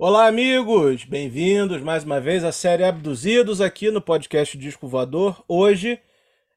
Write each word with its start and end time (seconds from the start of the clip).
Olá, 0.00 0.28
amigos! 0.28 1.02
Bem-vindos 1.02 1.82
mais 1.82 2.04
uma 2.04 2.20
vez 2.20 2.44
à 2.44 2.52
série 2.52 2.84
Abduzidos 2.84 3.60
aqui 3.60 3.90
no 3.90 4.00
podcast 4.00 4.56
Disco 4.56 4.86
Voador. 4.86 5.42
Hoje, 5.48 6.00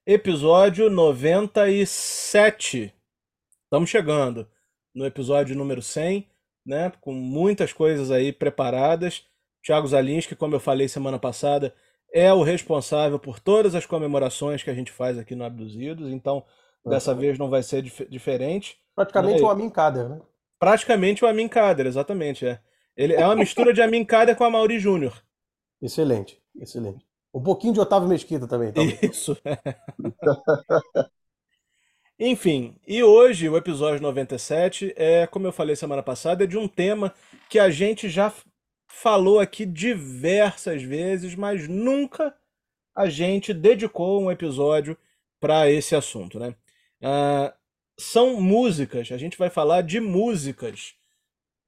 episódio 0.06 0.92
97. 0.92 2.94
Estamos 3.64 3.90
chegando 3.90 4.48
no 4.94 5.08
episódio 5.08 5.56
número 5.56 5.82
100, 5.82 6.30
né? 6.64 6.92
Com 7.02 7.14
muitas 7.14 7.74
coisas 7.74 8.12
aí 8.12 8.32
preparadas. 8.32 9.26
Thiago 9.66 9.88
Zalinski, 9.88 10.36
como 10.36 10.54
eu 10.54 10.60
falei 10.60 10.88
semana 10.88 11.18
passada, 11.18 11.74
é 12.14 12.32
o 12.32 12.44
responsável 12.44 13.18
por 13.18 13.40
todas 13.40 13.74
as 13.74 13.88
comemorações 13.88 14.62
que 14.62 14.70
a 14.70 14.76
gente 14.76 14.92
faz 14.92 15.18
aqui 15.18 15.34
no 15.34 15.44
Abduzidos, 15.44 16.12
então 16.12 16.46
dessa 16.86 17.16
vez 17.16 17.40
não 17.40 17.50
vai 17.50 17.64
ser 17.64 17.82
dif 17.82 18.06
diferente. 18.06 18.78
Praticamente 18.94 19.42
o 19.42 19.50
Amin 19.50 19.72
Kader, 19.72 20.10
né? 20.10 20.22
Praticamente 20.60 21.26
o 21.26 21.28
Amin 21.28 21.48
Kader, 21.48 21.88
exatamente, 21.88 22.46
é. 22.46 22.60
Ele 23.02 23.16
é 23.16 23.26
uma 23.26 23.36
mistura 23.36 23.74
de 23.74 23.82
Amin 23.82 24.06
Kader 24.06 24.36
com 24.36 24.44
a 24.44 24.50
Mauri 24.50 24.78
Júnior. 24.78 25.24
Excelente, 25.82 26.40
excelente. 26.60 27.04
Um 27.34 27.42
pouquinho 27.42 27.74
de 27.74 27.80
Otávio 27.80 28.08
Mesquita 28.08 28.48
também. 28.48 28.72
Talvez. 28.72 29.02
Isso. 29.02 29.36
Enfim, 32.20 32.76
e 32.86 33.02
hoje 33.02 33.50
o 33.50 33.58
episódio 33.58 34.04
97 34.04 34.94
é, 34.96 35.26
como 35.26 35.48
eu 35.48 35.52
falei 35.52 35.76
semana 35.76 36.04
passada, 36.04 36.44
é 36.44 36.48
de 36.48 36.60
um 36.60 36.68
tema 36.68 37.12
que 37.50 37.58
a 37.58 37.72
gente 37.72 38.08
já 38.08 38.32
falou 38.88 39.40
aqui 39.40 39.66
diversas 39.66 40.84
vezes, 40.84 41.34
mas 41.34 41.68
nunca 41.68 42.36
a 42.94 43.10
gente 43.10 43.52
dedicou 43.52 44.22
um 44.22 44.30
episódio 44.30 44.96
para 45.40 45.72
esse 45.72 45.96
assunto, 45.96 46.38
né? 46.38 46.54
Uh, 47.02 47.52
são 47.98 48.40
músicas, 48.40 49.12
a 49.12 49.18
gente 49.18 49.40
vai 49.40 49.50
falar 49.50 49.82
de 49.82 50.00
músicas 50.00 51.01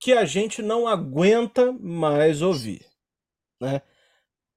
que 0.04 0.12
a 0.12 0.26
gente 0.26 0.62
não 0.62 0.86
aguenta 0.86 1.72
mais 1.72 2.42
ouvir. 2.42 2.86
Né? 3.58 3.82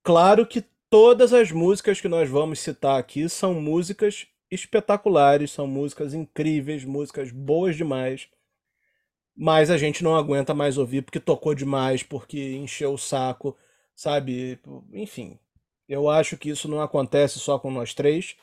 Claro 0.02 0.44
que 0.44 0.64
todas 0.90 1.32
as 1.32 1.52
músicas 1.52 2.00
que 2.00 2.08
nós 2.08 2.28
vamos 2.28 2.58
citar 2.58 2.98
aqui 2.98 3.28
são 3.28 3.54
músicas 3.54 4.26
espetaculares, 4.50 5.52
são 5.52 5.68
músicas 5.68 6.14
incríveis, 6.14 6.84
músicas 6.84 7.30
boas 7.30 7.76
demais, 7.76 8.26
mas 9.36 9.70
a 9.70 9.78
gente 9.78 10.02
não 10.02 10.16
aguenta 10.16 10.52
mais 10.52 10.78
ouvir 10.78 11.02
porque 11.02 11.20
tocou 11.20 11.54
demais, 11.54 12.02
porque 12.02 12.56
encheu 12.56 12.94
o 12.94 12.98
saco, 12.98 13.56
sabe? 13.94 14.58
Enfim, 14.92 15.38
eu 15.88 16.10
acho 16.10 16.36
que 16.36 16.50
isso 16.50 16.66
não 16.66 16.80
acontece 16.80 17.38
só 17.38 17.56
com 17.56 17.70
nós 17.70 17.94
três. 17.94 18.34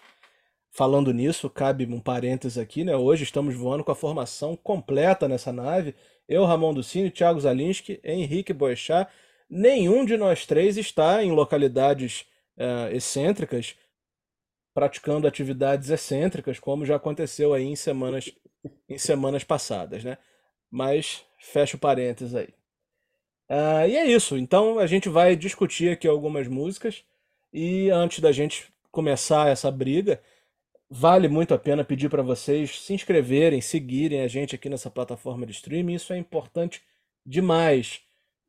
Falando 0.72 1.12
nisso, 1.14 1.50
cabe 1.50 1.86
um 1.86 2.00
parênteses 2.00 2.58
aqui, 2.58 2.86
né? 2.86 2.96
Hoje 2.96 3.26
estamos 3.26 3.56
voando 3.56 3.84
com 3.84 3.92
a 3.92 3.96
formação 3.96 4.56
completa 4.56 5.28
nessa 5.28 5.52
nave 5.52 5.94
eu, 6.28 6.46
Ramon 6.46 6.74
Ducini, 6.74 7.12
Thiago 7.12 7.40
Zalinski, 7.40 8.00
Henrique 8.04 8.54
Boechat, 8.54 9.12
nenhum 9.50 10.06
de 10.06 10.18
nós 10.18 10.46
três 10.46 10.78
está 10.78 11.24
em 11.24 11.32
localidades 11.32 12.26
uh, 12.58 12.94
excêntricas 12.94 13.76
praticando 14.74 15.28
atividades 15.28 15.90
excêntricas, 15.90 16.60
como 16.60 16.86
já 16.86 16.96
aconteceu 16.96 17.54
aí 17.54 17.64
em 17.64 17.76
semanas, 17.76 18.34
em 18.90 18.98
semanas 18.98 19.44
passadas, 19.44 20.04
né? 20.04 20.18
Mas 20.70 21.24
fecha 21.40 21.78
o 21.78 21.80
parênteses 21.80 22.34
aí. 22.34 22.50
Uh, 23.50 23.88
e 23.88 23.98
é 23.98 24.06
isso. 24.06 24.36
Então 24.36 24.80
a 24.80 24.88
gente 24.88 25.10
vai 25.10 25.36
discutir 25.36 25.92
aqui 25.92 26.08
algumas 26.08 26.48
músicas 26.48 27.04
e 27.52 27.90
antes 27.92 28.20
da 28.20 28.32
gente 28.32 28.74
começar 28.92 29.50
essa 29.50 29.70
briga, 29.70 30.22
Vale 30.96 31.28
muito 31.28 31.56
a 31.56 31.58
pena 31.58 31.84
pedir 31.84 32.08
para 32.08 32.22
vocês 32.22 32.80
se 32.80 32.94
inscreverem, 32.94 33.60
seguirem 33.62 34.22
a 34.22 34.28
gente 34.28 34.54
aqui 34.54 34.70
nessa 34.70 34.92
plataforma 34.92 35.44
de 35.44 35.52
streaming. 35.52 35.96
Isso 35.96 36.14
é 36.14 36.20
importante 36.20 36.84
demais 37.26 38.02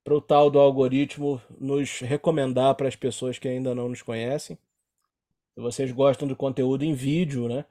para 0.04 0.14
o 0.14 0.20
tal 0.20 0.50
do 0.50 0.58
algoritmo 0.58 1.40
nos 1.58 2.00
recomendar 2.00 2.74
para 2.74 2.86
as 2.86 2.94
pessoas 2.94 3.38
que 3.38 3.48
ainda 3.48 3.74
não 3.74 3.88
nos 3.88 4.02
conhecem. 4.02 4.58
Se 5.54 5.60
vocês 5.62 5.90
gostam 5.90 6.28
do 6.28 6.36
conteúdo 6.36 6.84
em 6.84 6.92
vídeo, 6.92 7.48
né? 7.48 7.64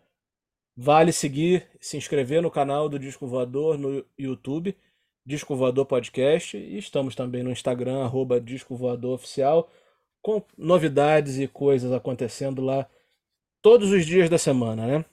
Vale 0.75 1.11
seguir, 1.11 1.67
se 1.79 1.95
inscrever 1.95 2.41
no 2.41 2.49
canal 2.49 2.89
do 2.89 2.97
Disco 2.97 3.27
Voador 3.27 3.77
no 3.77 4.03
YouTube, 4.17 4.75
Disco 5.23 5.55
Voador 5.55 5.85
Podcast, 5.85 6.57
e 6.57 6.79
estamos 6.79 7.13
também 7.13 7.43
no 7.43 7.51
Instagram, 7.51 8.03
arroba 8.03 8.41
Disco 8.41 8.75
Voador 8.75 9.13
Oficial, 9.13 9.71
com 10.19 10.41
novidades 10.57 11.37
e 11.37 11.47
coisas 11.47 11.91
acontecendo 11.91 12.59
lá 12.59 12.89
todos 13.63 13.91
os 13.91 14.05
dias 14.05 14.29
da 14.29 14.37
semana, 14.37 14.85
né? 14.85 15.05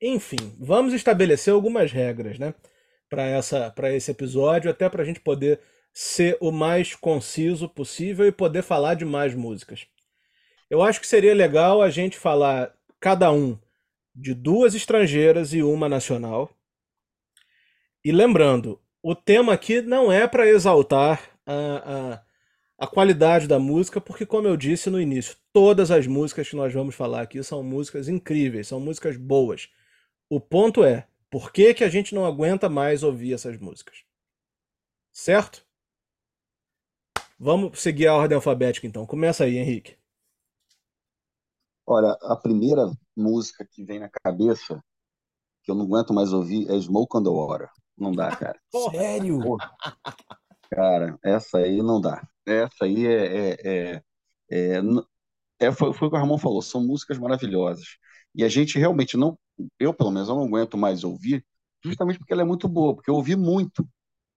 Enfim, 0.00 0.56
vamos 0.58 0.94
estabelecer 0.94 1.54
algumas 1.54 1.92
regras, 1.92 2.38
né? 2.38 2.54
Para 3.08 3.24
essa, 3.24 3.70
para 3.70 3.94
esse 3.94 4.10
episódio, 4.10 4.70
até 4.70 4.88
para 4.88 5.02
a 5.02 5.04
gente 5.04 5.20
poder 5.20 5.60
ser 5.92 6.36
o 6.40 6.50
mais 6.50 6.96
conciso 6.96 7.68
possível 7.68 8.26
e 8.26 8.32
poder 8.32 8.62
falar 8.62 8.94
de 8.94 9.04
mais 9.04 9.34
músicas. 9.34 9.86
Eu 10.70 10.82
acho 10.82 11.00
que 11.00 11.06
seria 11.06 11.34
legal 11.34 11.82
a 11.82 11.90
gente 11.90 12.18
falar 12.18 12.74
cada 12.98 13.30
um 13.30 13.58
de 14.14 14.32
duas 14.32 14.74
estrangeiras 14.74 15.52
e 15.52 15.62
uma 15.62 15.88
nacional. 15.88 16.50
E 18.02 18.10
lembrando, 18.10 18.80
o 19.02 19.14
tema 19.14 19.52
aqui 19.52 19.82
não 19.82 20.10
é 20.10 20.26
para 20.26 20.48
exaltar 20.48 21.20
a, 21.46 22.14
a 22.14 22.22
a 22.82 22.86
qualidade 22.88 23.46
da 23.46 23.60
música, 23.60 24.00
porque, 24.00 24.26
como 24.26 24.48
eu 24.48 24.56
disse 24.56 24.90
no 24.90 25.00
início, 25.00 25.36
todas 25.52 25.92
as 25.92 26.04
músicas 26.04 26.48
que 26.48 26.56
nós 26.56 26.74
vamos 26.74 26.96
falar 26.96 27.22
aqui 27.22 27.40
são 27.40 27.62
músicas 27.62 28.08
incríveis, 28.08 28.66
são 28.66 28.80
músicas 28.80 29.16
boas. 29.16 29.70
O 30.28 30.40
ponto 30.40 30.82
é, 30.82 31.06
por 31.30 31.52
que, 31.52 31.74
que 31.74 31.84
a 31.84 31.88
gente 31.88 32.12
não 32.12 32.26
aguenta 32.26 32.68
mais 32.68 33.04
ouvir 33.04 33.34
essas 33.34 33.56
músicas? 33.56 34.02
Certo? 35.12 35.64
Vamos 37.38 37.80
seguir 37.80 38.08
a 38.08 38.16
ordem 38.16 38.34
alfabética 38.34 38.84
então. 38.84 39.06
Começa 39.06 39.44
aí, 39.44 39.58
Henrique. 39.58 39.96
Olha, 41.86 42.18
a 42.20 42.34
primeira 42.34 42.90
música 43.16 43.64
que 43.64 43.84
vem 43.84 44.00
na 44.00 44.08
cabeça, 44.08 44.82
que 45.62 45.70
eu 45.70 45.76
não 45.76 45.84
aguento 45.84 46.12
mais 46.12 46.32
ouvir, 46.32 46.68
é 46.68 46.80
Smoke 46.80 47.16
on 47.16 47.22
the 47.22 47.30
Water. 47.30 47.70
Não 47.96 48.10
dá, 48.10 48.34
cara. 48.34 48.60
Sério? 48.90 49.38
Cara, 50.72 51.18
essa 51.22 51.58
aí 51.58 51.82
não 51.82 52.00
dá. 52.00 52.26
Essa 52.46 52.84
aí 52.86 53.06
é, 53.06 53.50
é, 53.50 53.56
é, 53.64 54.02
é, 54.50 54.80
é 55.60 55.72
foi, 55.72 55.92
foi 55.92 56.08
o 56.08 56.10
que 56.10 56.16
o 56.16 56.20
Ramon 56.20 56.38
falou, 56.38 56.62
são 56.62 56.82
músicas 56.82 57.18
maravilhosas. 57.18 57.84
E 58.34 58.42
a 58.42 58.48
gente 58.48 58.78
realmente 58.78 59.16
não, 59.16 59.38
eu 59.78 59.92
pelo 59.92 60.10
menos, 60.10 60.28
eu 60.28 60.34
não 60.34 60.44
aguento 60.44 60.78
mais 60.78 61.04
ouvir, 61.04 61.44
justamente 61.84 62.18
porque 62.18 62.32
ela 62.32 62.42
é 62.42 62.44
muito 62.44 62.66
boa, 62.68 62.94
porque 62.94 63.10
eu 63.10 63.14
ouvi 63.14 63.36
muito. 63.36 63.86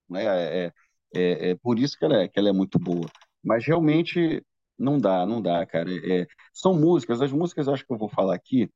Né? 0.09 0.25
É, 0.25 0.73
é, 1.15 1.49
é 1.51 1.55
por 1.55 1.79
isso 1.79 1.97
que 1.97 2.05
ela, 2.05 2.23
é, 2.23 2.27
que 2.27 2.37
ela 2.39 2.49
é 2.49 2.53
muito 2.53 2.77
boa. 2.77 3.09
Mas 3.43 3.65
realmente 3.65 4.43
não 4.77 4.99
dá, 4.99 5.25
não 5.25 5.41
dá, 5.41 5.65
cara. 5.65 5.89
É, 5.91 6.27
são 6.53 6.73
músicas, 6.73 7.21
as 7.21 7.31
músicas 7.31 7.69
acho 7.69 7.85
que 7.85 7.93
eu 7.93 7.97
vou 7.97 8.09
falar 8.09 8.35
aqui, 8.35 8.69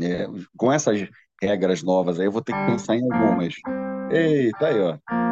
é, 0.00 0.26
com 0.56 0.72
essas 0.72 1.08
regras 1.42 1.82
novas 1.82 2.20
aí, 2.20 2.26
eu 2.26 2.32
vou 2.32 2.42
ter 2.42 2.52
que 2.52 2.66
pensar 2.66 2.96
em 2.96 3.02
algumas. 3.12 3.54
Eita, 4.12 4.68
aí, 4.68 4.80
ó. 4.80 5.27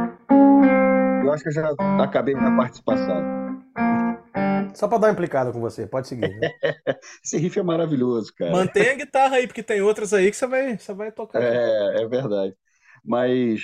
Acho 1.37 1.43
que 1.43 1.51
eu 1.51 1.53
já 1.53 1.75
acabei 2.03 2.35
minha 2.35 2.57
participação. 2.57 3.23
Só 4.75 4.89
para 4.89 4.97
dar 4.97 5.07
uma 5.09 5.13
implicada 5.13 5.53
com 5.53 5.61
você, 5.61 5.87
pode 5.87 6.09
seguir. 6.09 6.31
Né? 6.31 6.51
Esse 7.23 7.37
riff 7.37 7.59
é 7.59 7.63
maravilhoso, 7.63 8.33
cara. 8.35 8.53
Mantenha 8.53 8.93
a 8.93 8.95
guitarra 8.95 9.37
aí, 9.37 9.47
porque 9.47 9.63
tem 9.63 9.83
outras 9.83 10.15
aí 10.15 10.31
que 10.31 10.37
você 10.37 10.47
vai, 10.47 10.79
você 10.79 10.95
vai 10.95 11.13
tocar. 11.13 11.43
É, 11.43 12.03
é 12.03 12.09
verdade. 12.09 12.55
Mas 13.05 13.61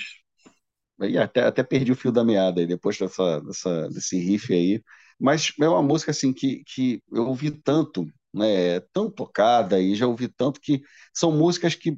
aí 1.01 1.17
até, 1.17 1.45
até 1.45 1.63
perdi 1.63 1.91
o 1.91 1.95
fio 1.95 2.11
da 2.11 2.23
meada 2.23 2.61
aí, 2.61 2.67
depois 2.67 2.95
dessa, 2.95 3.41
dessa, 3.41 3.89
desse 3.89 4.19
riff 4.19 4.53
aí. 4.53 4.79
Mas 5.19 5.51
é 5.59 5.67
uma 5.67 5.81
música 5.81 6.11
assim 6.11 6.31
que, 6.31 6.63
que 6.67 7.01
eu 7.11 7.25
ouvi 7.25 7.49
tanto, 7.49 8.05
né, 8.31 8.81
tão 8.93 9.09
tocada 9.09 9.79
e 9.79 9.95
já 9.95 10.05
ouvi 10.05 10.27
tanto 10.27 10.61
que 10.61 10.83
são 11.11 11.31
músicas 11.31 11.73
que 11.73 11.97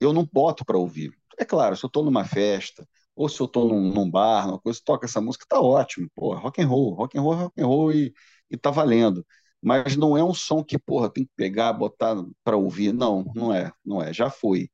eu 0.00 0.12
não 0.12 0.24
boto 0.32 0.64
para 0.64 0.78
ouvir. 0.78 1.10
É 1.36 1.44
claro, 1.44 1.76
se 1.76 1.84
eu 1.84 1.88
estou 1.88 2.04
numa 2.04 2.24
festa, 2.24 2.86
ou 3.14 3.28
se 3.28 3.40
eu 3.40 3.46
estou 3.46 3.68
num, 3.68 3.92
num, 3.92 4.10
bar, 4.10 4.48
uma 4.48 4.58
coisa, 4.58 4.80
toca 4.84 5.06
essa 5.06 5.20
música, 5.20 5.46
tá 5.48 5.60
ótimo, 5.60 6.08
pô, 6.14 6.34
rock 6.34 6.62
and 6.62 6.66
roll, 6.68 6.94
rock 6.94 7.18
and 7.18 7.22
roll, 7.22 7.34
rock 7.34 7.60
and 7.60 7.66
roll 7.66 7.92
e, 7.92 8.12
e 8.50 8.56
tá 8.56 8.70
valendo. 8.70 9.24
Mas 9.62 9.96
não 9.96 10.16
é 10.16 10.24
um 10.24 10.34
som 10.34 10.64
que, 10.64 10.78
porra, 10.78 11.08
tem 11.08 11.24
que 11.24 11.30
pegar, 11.36 11.72
botar 11.72 12.16
para 12.42 12.56
ouvir. 12.56 12.92
Não, 12.92 13.24
não 13.34 13.54
é, 13.54 13.70
não 13.84 14.02
é. 14.02 14.12
Já 14.12 14.28
foi. 14.28 14.68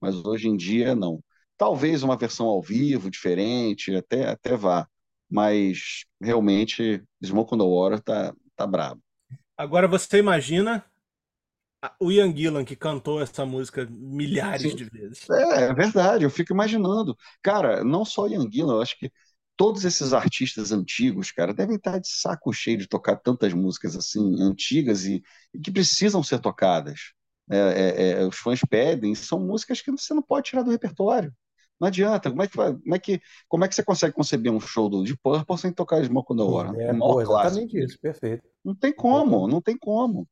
Mas 0.00 0.14
hoje 0.24 0.48
em 0.48 0.56
dia, 0.56 0.94
não. 0.94 1.20
Talvez 1.56 2.04
uma 2.04 2.16
versão 2.16 2.46
ao 2.46 2.62
vivo, 2.62 3.10
diferente, 3.10 3.94
até, 3.96 4.28
até 4.28 4.56
vá. 4.56 4.86
Mas 5.28 6.04
realmente, 6.20 7.02
Smoke 7.24 7.54
on 7.54 7.58
the 7.58 7.64
Water 7.64 8.00
tá, 8.00 8.32
tá 8.54 8.64
brabo. 8.64 9.02
Agora 9.56 9.88
você 9.88 10.18
imagina 10.18 10.84
o 12.00 12.10
Ian 12.10 12.34
Gillan 12.34 12.64
que 12.64 12.76
cantou 12.76 13.20
essa 13.20 13.46
música 13.46 13.86
milhares 13.90 14.70
Sim. 14.70 14.76
de 14.76 14.84
vezes. 14.84 15.28
É, 15.30 15.64
é, 15.64 15.74
verdade, 15.74 16.24
eu 16.24 16.30
fico 16.30 16.52
imaginando. 16.52 17.16
Cara, 17.42 17.84
não 17.84 18.04
só 18.04 18.22
o 18.22 18.28
Ian 18.28 18.50
Gillan, 18.50 18.74
eu 18.74 18.82
acho 18.82 18.98
que 18.98 19.10
todos 19.56 19.84
esses 19.84 20.12
artistas 20.12 20.72
antigos, 20.72 21.30
cara, 21.30 21.52
devem 21.52 21.76
estar 21.76 21.98
de 21.98 22.08
saco 22.08 22.52
cheio 22.52 22.78
de 22.78 22.88
tocar 22.88 23.16
tantas 23.16 23.52
músicas 23.52 23.96
assim, 23.96 24.40
antigas 24.42 25.04
e, 25.04 25.22
e 25.52 25.60
que 25.60 25.70
precisam 25.70 26.22
ser 26.22 26.38
tocadas. 26.40 27.12
É, 27.50 27.56
é, 27.56 28.10
é 28.20 28.26
os 28.26 28.36
fãs 28.36 28.60
pedem, 28.68 29.14
são 29.14 29.40
músicas 29.40 29.80
que 29.80 29.90
você 29.90 30.12
não 30.14 30.22
pode 30.22 30.50
tirar 30.50 30.62
do 30.62 30.70
repertório. 30.70 31.32
Não 31.80 31.88
adianta. 31.88 32.28
Como 32.28 32.42
é 32.42 32.48
que, 32.48 32.56
vai, 32.56 32.74
como 32.74 32.94
é 32.94 32.98
que, 32.98 33.20
como 33.48 33.64
é 33.64 33.68
que 33.68 33.74
você 33.74 33.82
consegue 33.82 34.14
conceber 34.14 34.52
um 34.52 34.60
show 34.60 34.88
do 34.88 35.02
Deep 35.02 35.18
Purple 35.22 35.58
sem 35.58 35.72
tocar 35.72 36.04
Smoke 36.04 36.32
on 36.32 36.36
the 36.36 36.42
Water? 36.42 36.80
É, 36.80 36.92
maior 36.92 37.14
pô, 37.14 37.20
exatamente 37.20 37.70
clássico. 37.70 37.78
isso, 37.78 38.00
perfeito. 38.00 38.42
Não 38.64 38.74
tem 38.74 38.92
como, 38.92 39.46
não 39.46 39.60
tem 39.60 39.78
como. 39.78 40.28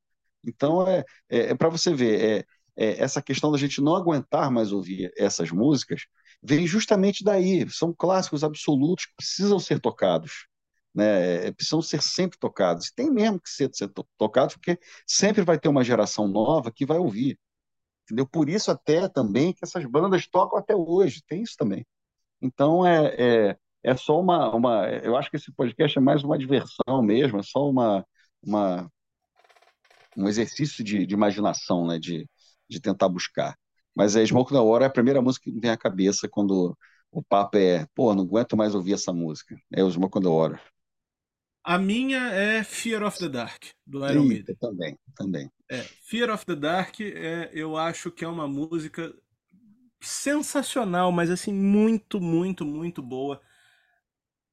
Então, 0.46 0.86
é, 0.86 1.04
é, 1.28 1.38
é 1.50 1.54
para 1.54 1.68
você 1.68 1.92
ver, 1.94 2.44
é, 2.76 2.86
é, 2.86 3.02
essa 3.02 3.22
questão 3.22 3.50
da 3.52 3.58
gente 3.58 3.80
não 3.80 3.94
aguentar 3.96 4.50
mais 4.50 4.72
ouvir 4.72 5.12
essas 5.16 5.50
músicas 5.50 6.02
vem 6.42 6.66
justamente 6.66 7.24
daí. 7.24 7.68
São 7.70 7.92
clássicos 7.94 8.44
absolutos 8.44 9.06
que 9.06 9.14
precisam 9.16 9.58
ser 9.58 9.80
tocados. 9.80 10.46
Né? 10.94 11.46
É, 11.48 11.52
precisam 11.52 11.82
ser 11.82 12.02
sempre 12.02 12.38
tocados. 12.38 12.90
Tem 12.90 13.10
mesmo 13.10 13.40
que 13.40 13.50
ser, 13.50 13.70
ser 13.74 13.88
to- 13.88 14.06
tocados, 14.18 14.54
porque 14.56 14.78
sempre 15.06 15.42
vai 15.42 15.58
ter 15.58 15.68
uma 15.68 15.84
geração 15.84 16.26
nova 16.28 16.72
que 16.72 16.86
vai 16.86 16.98
ouvir. 16.98 17.38
Entendeu? 18.04 18.26
Por 18.26 18.48
isso 18.48 18.70
até 18.70 19.08
também 19.08 19.52
que 19.52 19.60
essas 19.64 19.84
bandas 19.86 20.26
tocam 20.28 20.58
até 20.58 20.74
hoje. 20.74 21.22
Tem 21.26 21.42
isso 21.42 21.54
também. 21.58 21.86
Então 22.42 22.86
é, 22.86 23.50
é, 23.50 23.58
é 23.84 23.96
só 23.96 24.20
uma, 24.20 24.54
uma. 24.54 24.88
Eu 24.88 25.16
acho 25.16 25.30
que 25.30 25.36
esse 25.36 25.52
podcast 25.52 25.98
é 25.98 26.00
mais 26.02 26.24
uma 26.24 26.38
diversão 26.38 27.02
mesmo, 27.02 27.38
é 27.40 27.42
só 27.42 27.68
uma, 27.68 28.06
uma, 28.42 28.90
um 30.16 30.28
exercício 30.28 30.82
de, 30.82 31.06
de 31.06 31.14
imaginação, 31.14 31.86
né? 31.86 31.98
De, 31.98 32.28
de 32.68 32.80
tentar 32.80 33.08
buscar. 33.08 33.56
Mas 33.94 34.16
é 34.16 34.24
Smoke 34.24 34.52
na 34.52 34.62
Hora 34.62 34.84
é 34.84 34.88
a 34.88 34.92
primeira 34.92 35.22
música 35.22 35.44
que 35.44 35.52
me 35.52 35.60
vem 35.60 35.70
à 35.70 35.76
cabeça 35.76 36.28
quando 36.28 36.76
o 37.10 37.22
papo 37.22 37.56
é, 37.56 37.86
pô, 37.94 38.14
não 38.14 38.24
aguento 38.24 38.56
mais 38.56 38.74
ouvir 38.74 38.92
essa 38.92 39.12
música. 39.12 39.56
É 39.72 39.82
o 39.82 39.90
Smoke 39.90 40.20
na 40.20 40.30
Hora. 40.30 40.60
A 41.64 41.78
minha 41.78 42.30
é 42.30 42.62
Fear 42.62 43.02
of 43.02 43.18
the 43.18 43.28
Dark, 43.28 43.64
do 43.84 44.06
Iron 44.08 44.24
Maiden. 44.24 44.54
Também, 44.60 44.98
também. 45.16 45.50
É, 45.68 45.82
Fear 46.02 46.32
of 46.32 46.46
the 46.46 46.54
Dark, 46.54 47.00
é, 47.00 47.50
eu 47.52 47.76
acho 47.76 48.10
que 48.10 48.24
é 48.24 48.28
uma 48.28 48.46
música 48.46 49.12
sensacional, 50.00 51.10
mas 51.10 51.30
assim, 51.30 51.52
muito, 51.52 52.20
muito, 52.20 52.64
muito 52.64 53.02
boa. 53.02 53.40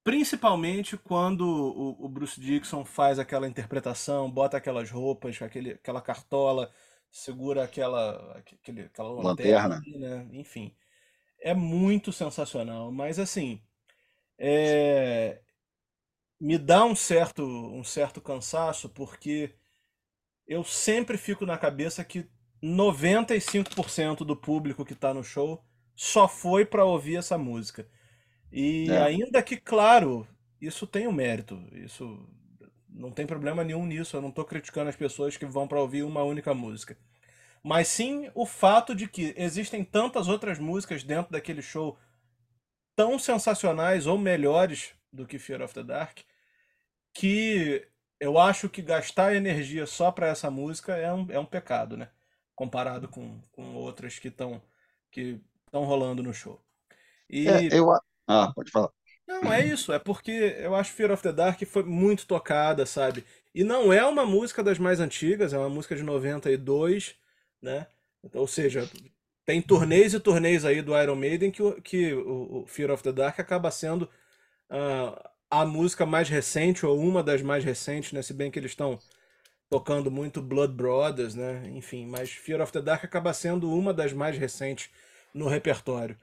Principalmente 0.03 0.97
quando 0.97 1.41
o, 1.41 2.05
o 2.05 2.09
Bruce 2.09 2.39
Dixon 2.39 2.83
faz 2.83 3.19
aquela 3.19 3.47
interpretação, 3.47 4.29
bota 4.29 4.57
aquelas 4.57 4.91
roupas, 4.91 5.41
aquele, 5.41 5.71
aquela 5.71 6.01
cartola, 6.01 6.69
segura 7.09 7.63
aquela, 7.63 8.38
aquele, 8.38 8.81
aquela 8.81 9.09
Lanterna. 9.09 9.77
ali, 9.77 9.97
né? 9.97 10.27
Enfim, 10.33 10.75
é 11.39 11.53
muito 11.53 12.11
sensacional. 12.11 12.91
Mas 12.91 13.17
assim, 13.17 13.61
é, 14.38 15.39
me 16.39 16.57
dá 16.57 16.83
um 16.83 16.95
certo, 16.95 17.45
um 17.45 17.83
certo 17.83 18.19
cansaço, 18.19 18.89
porque 18.89 19.56
eu 20.45 20.63
sempre 20.63 21.17
fico 21.17 21.45
na 21.45 21.57
cabeça 21.57 22.03
que 22.03 22.29
95% 22.61 24.25
do 24.25 24.35
público 24.35 24.83
que 24.83 24.95
tá 24.95 25.13
no 25.13 25.23
show 25.23 25.63
só 25.95 26.27
foi 26.27 26.65
pra 26.65 26.83
ouvir 26.83 27.17
essa 27.17 27.38
música. 27.38 27.88
E 28.53 28.95
É. 28.95 29.00
ainda 29.00 29.44
que, 29.44 29.57
claro, 29.57 30.27
isso 30.61 30.88
tem 30.88 31.07
um 31.07 31.13
mérito, 31.13 31.61
isso 31.73 32.27
não 32.89 33.11
tem 33.11 33.27
problema 33.27 33.63
nenhum 33.63 33.85
nisso, 33.88 34.17
eu 34.17 34.21
não 34.21 34.31
tô 34.31 34.45
criticando 34.45 34.89
as 34.89 34.97
pessoas 34.97 35.38
que 35.38 35.45
vão 35.47 35.67
pra 35.67 35.81
ouvir 35.81 36.03
uma 36.03 36.23
única 36.23 36.53
música. 36.53 36.97
Mas 37.63 37.88
sim 37.89 38.31
o 38.35 38.45
fato 38.45 38.95
de 38.95 39.07
que 39.07 39.33
existem 39.38 39.83
tantas 39.83 40.27
outras 40.29 40.59
músicas 40.59 41.03
dentro 41.03 41.31
daquele 41.31 41.61
show 41.61 41.97
tão 42.95 43.17
sensacionais 43.19 44.07
ou 44.07 44.17
melhores 44.17 44.94
do 45.11 45.25
que 45.25 45.39
Fear 45.39 45.61
of 45.61 45.73
the 45.73 45.83
Dark, 45.83 46.19
que 47.13 47.88
eu 48.19 48.38
acho 48.39 48.69
que 48.69 48.81
gastar 48.81 49.35
energia 49.35 49.85
só 49.85 50.11
pra 50.11 50.27
essa 50.27 50.49
música 50.51 50.95
é 50.95 51.11
um, 51.13 51.27
é 51.31 51.39
um 51.39 51.45
pecado, 51.45 51.97
né? 51.97 52.09
Comparado 52.56 53.07
com, 53.07 53.41
com 53.51 53.75
outras 53.75 54.19
que 54.19 54.29
estão 54.29 54.61
que 55.11 55.39
estão 55.65 55.83
rolando 55.85 56.23
no 56.23 56.33
show. 56.33 56.61
E 57.29 57.45
É, 57.45 57.75
eu. 57.77 57.88
Ah, 58.27 58.51
pode 58.53 58.71
falar. 58.71 58.91
não, 59.27 59.51
é 59.51 59.65
isso, 59.65 59.91
é 59.93 59.99
porque 59.99 60.31
eu 60.59 60.75
acho 60.75 60.91
Fear 60.93 61.11
of 61.11 61.23
the 61.23 61.31
Dark 61.31 61.61
foi 61.65 61.83
muito 61.83 62.25
tocada, 62.27 62.85
sabe? 62.85 63.23
E 63.55 63.63
não 63.63 63.91
é 63.93 64.03
uma 64.05 64.25
música 64.25 64.63
das 64.63 64.77
mais 64.79 64.99
antigas, 64.99 65.53
é 65.53 65.57
uma 65.57 65.69
música 65.69 65.95
de 65.95 66.03
92, 66.03 67.15
né? 67.61 67.87
Ou 68.33 68.47
seja, 68.47 68.89
tem 69.45 69.61
turnês 69.61 70.13
e 70.13 70.19
turnês 70.19 70.65
aí 70.65 70.81
do 70.81 70.97
Iron 70.99 71.15
Maiden 71.15 71.51
que, 71.51 71.61
o- 71.63 71.81
que 71.81 72.13
o, 72.13 72.65
Fear 72.67 72.91
of 72.91 73.03
the 73.03 73.11
Dark 73.11 73.39
acaba 73.39 73.71
sendo 73.71 74.09
ah, 74.69 75.31
a 75.51 75.65
música 75.65 76.05
mais 76.05 76.29
recente, 76.29 76.85
ou 76.85 76.99
uma 76.99 77.23
das 77.23 77.41
mais 77.41 77.63
recentes, 77.65 78.13
né? 78.13 78.21
Se 78.21 78.33
bem 78.33 78.51
que 78.51 78.59
eles 78.59 78.71
estão 78.71 78.99
tocando 79.69 80.11
muito 80.11 80.41
Blood 80.41 80.73
Brothers, 80.73 81.35
né? 81.35 81.63
Enfim, 81.73 82.05
mas 82.05 82.31
Fear 82.31 82.61
of 82.61 82.71
the 82.71 82.81
Dark 82.81 83.03
acaba 83.03 83.33
sendo 83.33 83.71
uma 83.73 83.93
das 83.93 84.13
mais 84.13 84.37
recentes 84.37 84.89
no 85.33 85.47
repertório. 85.47 86.17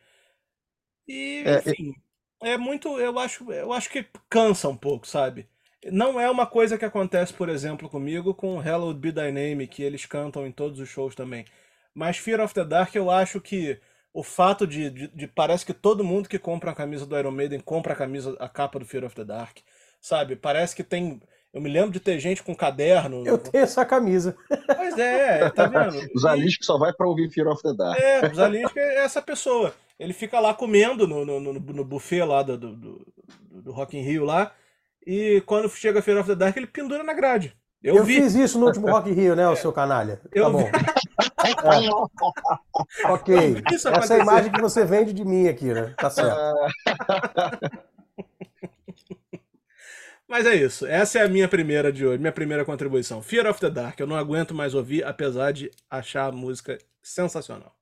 E, 1.08 1.42
É, 1.44 1.58
enfim, 1.58 1.94
é 2.42 2.56
muito, 2.56 2.98
eu 2.98 3.18
acho, 3.18 3.50
eu 3.52 3.72
acho 3.72 3.90
que 3.90 4.06
cansa 4.28 4.68
um 4.68 4.76
pouco, 4.76 5.06
sabe? 5.06 5.48
Não 5.90 6.20
é 6.20 6.30
uma 6.30 6.46
coisa 6.46 6.76
que 6.78 6.84
acontece, 6.84 7.32
por 7.32 7.48
exemplo, 7.48 7.88
comigo 7.88 8.34
com 8.34 8.58
Hallowed 8.58 9.00
Be 9.00 9.12
Thy 9.12 9.32
Name, 9.32 9.66
que 9.66 9.82
eles 9.82 10.04
cantam 10.06 10.46
em 10.46 10.52
todos 10.52 10.78
os 10.78 10.88
shows 10.88 11.14
também. 11.14 11.44
Mas 11.94 12.18
Fear 12.18 12.40
of 12.40 12.54
the 12.54 12.64
Dark, 12.64 12.94
eu 12.94 13.10
acho 13.10 13.40
que 13.40 13.78
o 14.12 14.22
fato 14.22 14.66
de, 14.66 14.90
de, 14.90 15.08
de- 15.08 15.26
parece 15.28 15.64
que 15.64 15.72
todo 15.72 16.04
mundo 16.04 16.28
que 16.28 16.38
compra 16.38 16.70
a 16.70 16.74
camisa 16.74 17.06
do 17.06 17.18
Iron 17.18 17.30
Maiden 17.30 17.60
compra 17.60 17.94
a 17.94 17.96
camisa, 17.96 18.36
a 18.38 18.48
capa 18.48 18.78
do 18.78 18.84
Fear 18.84 19.04
of 19.04 19.14
the 19.16 19.24
Dark, 19.24 19.58
sabe? 20.00 20.36
Parece 20.36 20.76
que 20.76 20.84
tem, 20.84 21.20
eu 21.52 21.60
me 21.60 21.70
lembro 21.70 21.90
de 21.92 22.00
ter 22.00 22.18
gente 22.20 22.42
com 22.42 22.54
caderno. 22.54 23.26
Eu 23.26 23.38
tenho 23.38 23.64
essa 23.64 23.84
camisa. 23.84 24.36
Pois 24.76 24.98
é, 24.98 25.48
tá 25.50 25.66
vendo? 25.66 25.98
E- 26.36 26.56
que 26.58 26.64
só 26.64 26.78
vai 26.78 26.92
para 26.92 27.08
ouvir 27.08 27.30
Fear 27.30 27.48
of 27.48 27.62
the 27.62 27.72
Dark. 27.74 27.98
é, 27.98 28.20
o 28.30 28.34
Zalinski 28.34 28.78
é 28.78 29.04
essa 29.04 29.22
pessoa. 29.22 29.74
Ele 30.00 30.12
fica 30.14 30.40
lá 30.40 30.54
comendo 30.54 31.06
no, 31.06 31.26
no, 31.26 31.38
no, 31.38 31.52
no 31.52 31.84
buffet 31.84 32.24
lá 32.24 32.42
do, 32.42 32.56
do, 32.56 32.74
do, 32.74 33.06
do 33.50 33.70
Rock 33.70 33.98
in 33.98 34.00
Rio 34.00 34.24
lá. 34.24 34.50
E 35.06 35.42
quando 35.44 35.68
chega 35.68 35.98
a 35.98 36.02
Fear 36.02 36.18
of 36.18 36.26
the 36.26 36.34
Dark, 36.34 36.56
ele 36.56 36.66
pendura 36.66 37.04
na 37.04 37.12
grade. 37.12 37.54
Eu, 37.82 37.96
Eu, 37.96 38.06
fiz 38.06 38.34
isso 38.34 38.58
no 38.58 38.64
último 38.66 38.90
Rock 38.90 39.10
in 39.10 39.12
Rio, 39.12 39.36
né, 39.36 39.46
o 39.46 39.56
seu 39.56 39.74
canalha? 39.74 40.22
Eu 40.32 40.44
tá 40.44 40.50
bom. 40.50 40.62
É. 40.62 40.70
Ok. 43.10 43.34
Essa 43.72 44.14
é 44.14 44.20
a 44.20 44.22
imagem 44.22 44.52
que 44.52 44.60
você 44.60 44.84
vende 44.84 45.12
de 45.12 45.24
mim 45.24 45.48
aqui, 45.48 45.66
né? 45.66 45.92
Tá 45.98 46.08
certo. 46.08 46.36
Mas 50.26 50.46
é 50.46 50.54
isso. 50.54 50.86
Essa 50.86 51.18
é 51.18 51.24
a 51.24 51.28
minha 51.28 51.48
primeira 51.48 51.92
de 51.92 52.06
hoje, 52.06 52.18
minha 52.18 52.32
primeira 52.32 52.64
contribuição. 52.64 53.20
Fear 53.20 53.50
of 53.50 53.60
the 53.60 53.68
Dark. 53.68 54.00
Eu 54.00 54.06
não 54.06 54.16
aguento 54.16 54.54
mais 54.54 54.74
ouvir, 54.74 55.04
apesar 55.04 55.52
de 55.52 55.70
achar 55.90 56.24
a 56.26 56.32
música 56.32 56.78
sensacional. 57.02 57.74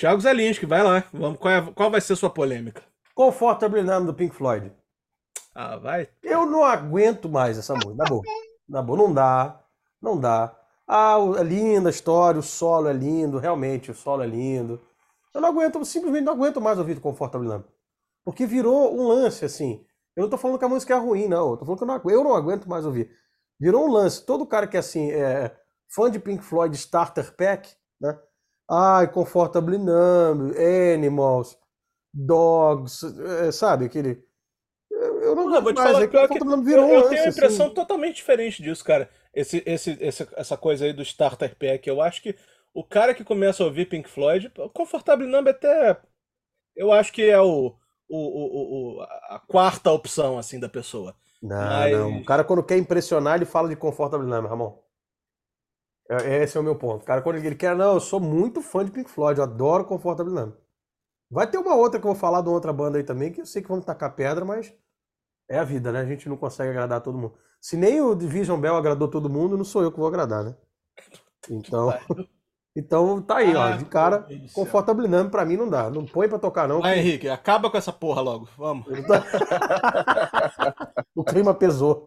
Thiago 0.00 0.20
Zalinski, 0.20 0.64
vai 0.66 0.82
lá. 0.82 1.04
Vamos, 1.12 1.38
qual, 1.38 1.52
é- 1.54 1.72
qual 1.72 1.90
vai 1.90 2.00
ser 2.00 2.14
a 2.14 2.16
sua 2.16 2.30
polêmica? 2.30 2.82
Comfortable 3.14 3.82
Numb 3.82 4.06
do 4.06 4.14
Pink 4.14 4.34
Floyd. 4.34 4.72
Ah, 5.54 5.76
vai. 5.76 6.08
Eu 6.22 6.46
não 6.46 6.64
aguento 6.64 7.28
mais 7.28 7.58
essa 7.58 7.74
música. 7.74 7.94
Na 7.96 8.04
boa. 8.06 8.22
Na 8.68 8.82
boa. 8.82 8.98
Não 8.98 9.12
dá. 9.12 9.60
Não 10.00 10.18
dá. 10.18 10.56
Ah, 10.88 11.16
é 11.38 11.42
linda 11.42 11.88
a 11.88 11.90
história, 11.90 12.40
o 12.40 12.42
solo 12.42 12.88
é 12.88 12.92
lindo, 12.92 13.38
realmente, 13.38 13.90
o 13.90 13.94
solo 13.94 14.22
é 14.22 14.26
lindo. 14.26 14.80
Eu 15.34 15.40
não 15.40 15.48
aguento, 15.50 15.76
eu 15.78 15.84
simplesmente 15.84 16.24
não 16.24 16.32
aguento 16.32 16.60
mais 16.60 16.78
ouvir 16.78 16.98
Comfortable 16.98 17.46
Numb. 17.46 17.64
Porque 18.24 18.46
virou 18.46 18.92
um 18.98 19.06
lance, 19.06 19.44
assim. 19.44 19.84
Eu 20.16 20.22
não 20.24 20.30
tô 20.30 20.36
falando 20.38 20.58
que 20.58 20.64
a 20.64 20.68
música 20.68 20.94
é 20.94 20.98
ruim, 20.98 21.28
não. 21.28 21.50
Eu 21.50 21.56
tô 21.58 21.64
falando 21.64 21.78
que 21.78 21.84
eu 21.84 21.86
não, 21.88 21.94
agu- 21.94 22.10
eu 22.10 22.24
não 22.24 22.34
aguento 22.34 22.68
mais 22.68 22.84
ouvir. 22.84 23.10
Virou 23.58 23.86
um 23.86 23.92
lance. 23.92 24.24
Todo 24.24 24.46
cara 24.46 24.66
que, 24.66 24.76
assim, 24.76 25.10
é 25.12 25.54
fã 25.88 26.10
de 26.10 26.18
Pink 26.18 26.42
Floyd 26.42 26.74
Starter 26.74 27.36
Pack, 27.36 27.70
né? 28.00 28.18
Ai, 28.70 29.10
Comfortable 29.12 29.78
Numb, 29.78 30.52
Animals, 30.94 31.58
Dogs, 32.14 33.04
é, 33.48 33.52
sabe? 33.52 33.86
Aquele... 33.86 34.24
Eu 34.90 35.22
eu 35.22 35.34
não 35.36 35.46
Não, 35.46 35.56
eu 35.56 35.62
vou 35.62 35.72
te 35.72 35.76
mais. 35.76 35.92
falar 35.92 36.04
é 36.04 36.28
que 36.28 36.40
Numb 36.44 36.62
eu, 36.62 36.64
virou 36.64 36.88
eu 36.88 37.00
lance, 37.00 37.08
tenho 37.10 37.22
uma 37.22 37.28
assim. 37.28 37.38
impressão 37.38 37.70
totalmente 37.74 38.16
diferente 38.16 38.62
disso, 38.62 38.84
cara. 38.84 39.10
Esse, 39.34 39.62
esse, 39.66 39.96
esse- 40.00 40.28
essa 40.36 40.56
coisa 40.56 40.84
aí 40.84 40.92
do 40.92 41.02
Starter 41.02 41.56
Pack. 41.56 41.88
Eu 41.88 42.00
acho 42.02 42.22
que 42.22 42.36
o 42.74 42.84
cara 42.84 43.14
que 43.14 43.24
começa 43.24 43.62
a 43.62 43.66
ouvir 43.66 43.86
Pink 43.88 44.08
Floyd, 44.08 44.52
o 44.58 44.68
Comfortable 44.70 45.26
Number 45.26 45.54
até. 45.54 46.00
Eu 46.76 46.92
acho 46.92 47.12
que 47.12 47.22
é 47.24 47.40
o, 47.40 47.74
o, 48.08 48.96
o, 48.98 49.02
a 49.02 49.40
quarta 49.48 49.90
opção, 49.92 50.38
assim, 50.38 50.58
da 50.60 50.68
pessoa. 50.68 51.14
Não, 51.42 51.56
Mas- 51.56 51.92
não. 51.92 52.18
O 52.18 52.24
cara, 52.24 52.44
quando 52.44 52.62
quer 52.64 52.78
impressionar, 52.78 53.36
ele 53.36 53.44
fala 53.46 53.68
de 53.68 53.76
Comfortable 53.76 54.26
Numb, 54.26 54.46
Ramon. 54.48 54.78
É- 56.10 56.42
Esse 56.42 56.56
é 56.56 56.60
o 56.60 56.64
meu 56.64 56.74
ponto. 56.76 57.02
O 57.02 57.06
cara, 57.06 57.22
quando 57.22 57.36
ele 57.36 57.54
quer, 57.54 57.76
não, 57.76 57.94
eu 57.94 58.00
sou 58.00 58.18
muito 58.20 58.60
fã 58.62 58.84
de 58.84 58.90
Pink 58.90 59.10
Floyd, 59.10 59.38
eu 59.38 59.44
adoro 59.44 59.84
Comfortable 59.84 60.32
Numb. 60.32 60.54
Vai 61.30 61.50
ter 61.50 61.58
uma 61.58 61.74
outra 61.76 62.00
que 62.00 62.06
eu 62.06 62.12
vou 62.12 62.20
falar 62.20 62.40
de 62.42 62.48
uma 62.48 62.54
outra 62.54 62.72
banda 62.72 62.98
aí 62.98 63.04
também, 63.04 63.32
que 63.32 63.40
eu 63.42 63.46
sei 63.46 63.62
que 63.62 63.68
vão 63.68 63.80
tacar 63.82 64.14
pedra, 64.16 64.44
mas 64.44 64.72
é 65.48 65.58
a 65.58 65.64
vida, 65.64 65.92
né? 65.92 66.00
A 66.00 66.04
gente 66.06 66.28
não 66.28 66.36
consegue 66.36 66.70
agradar 66.70 67.00
todo 67.02 67.18
mundo. 67.18 67.34
Se 67.60 67.76
nem 67.76 68.00
o 68.02 68.14
Division 68.14 68.58
Bell 68.60 68.76
agradou 68.76 69.08
todo 69.08 69.28
mundo, 69.30 69.56
não 69.58 69.64
sou 69.64 69.82
eu 69.82 69.92
que 69.92 69.98
vou 69.98 70.08
agradar, 70.08 70.44
né? 70.44 70.56
Então, 71.50 71.90
então 72.76 73.20
tá 73.22 73.38
aí, 73.38 73.54
ó. 73.56 73.62
Ah, 73.64 73.76
De 73.76 73.84
cara. 73.86 74.26
Comfortable 74.54 75.08
Numb 75.08 75.28
pra 75.30 75.44
mim 75.44 75.56
não 75.56 75.68
dá. 75.68 75.90
Não 75.90 76.06
põe 76.06 76.28
pra 76.28 76.38
tocar, 76.38 76.68
não. 76.68 76.80
Vai, 76.80 76.98
Henrique, 77.00 77.28
acaba 77.28 77.68
com 77.70 77.76
essa 77.78 77.92
porra 77.92 78.20
logo. 78.22 78.48
Vamos. 78.56 78.86
O 81.14 81.24
clima 81.24 81.54
pesou. 81.54 82.04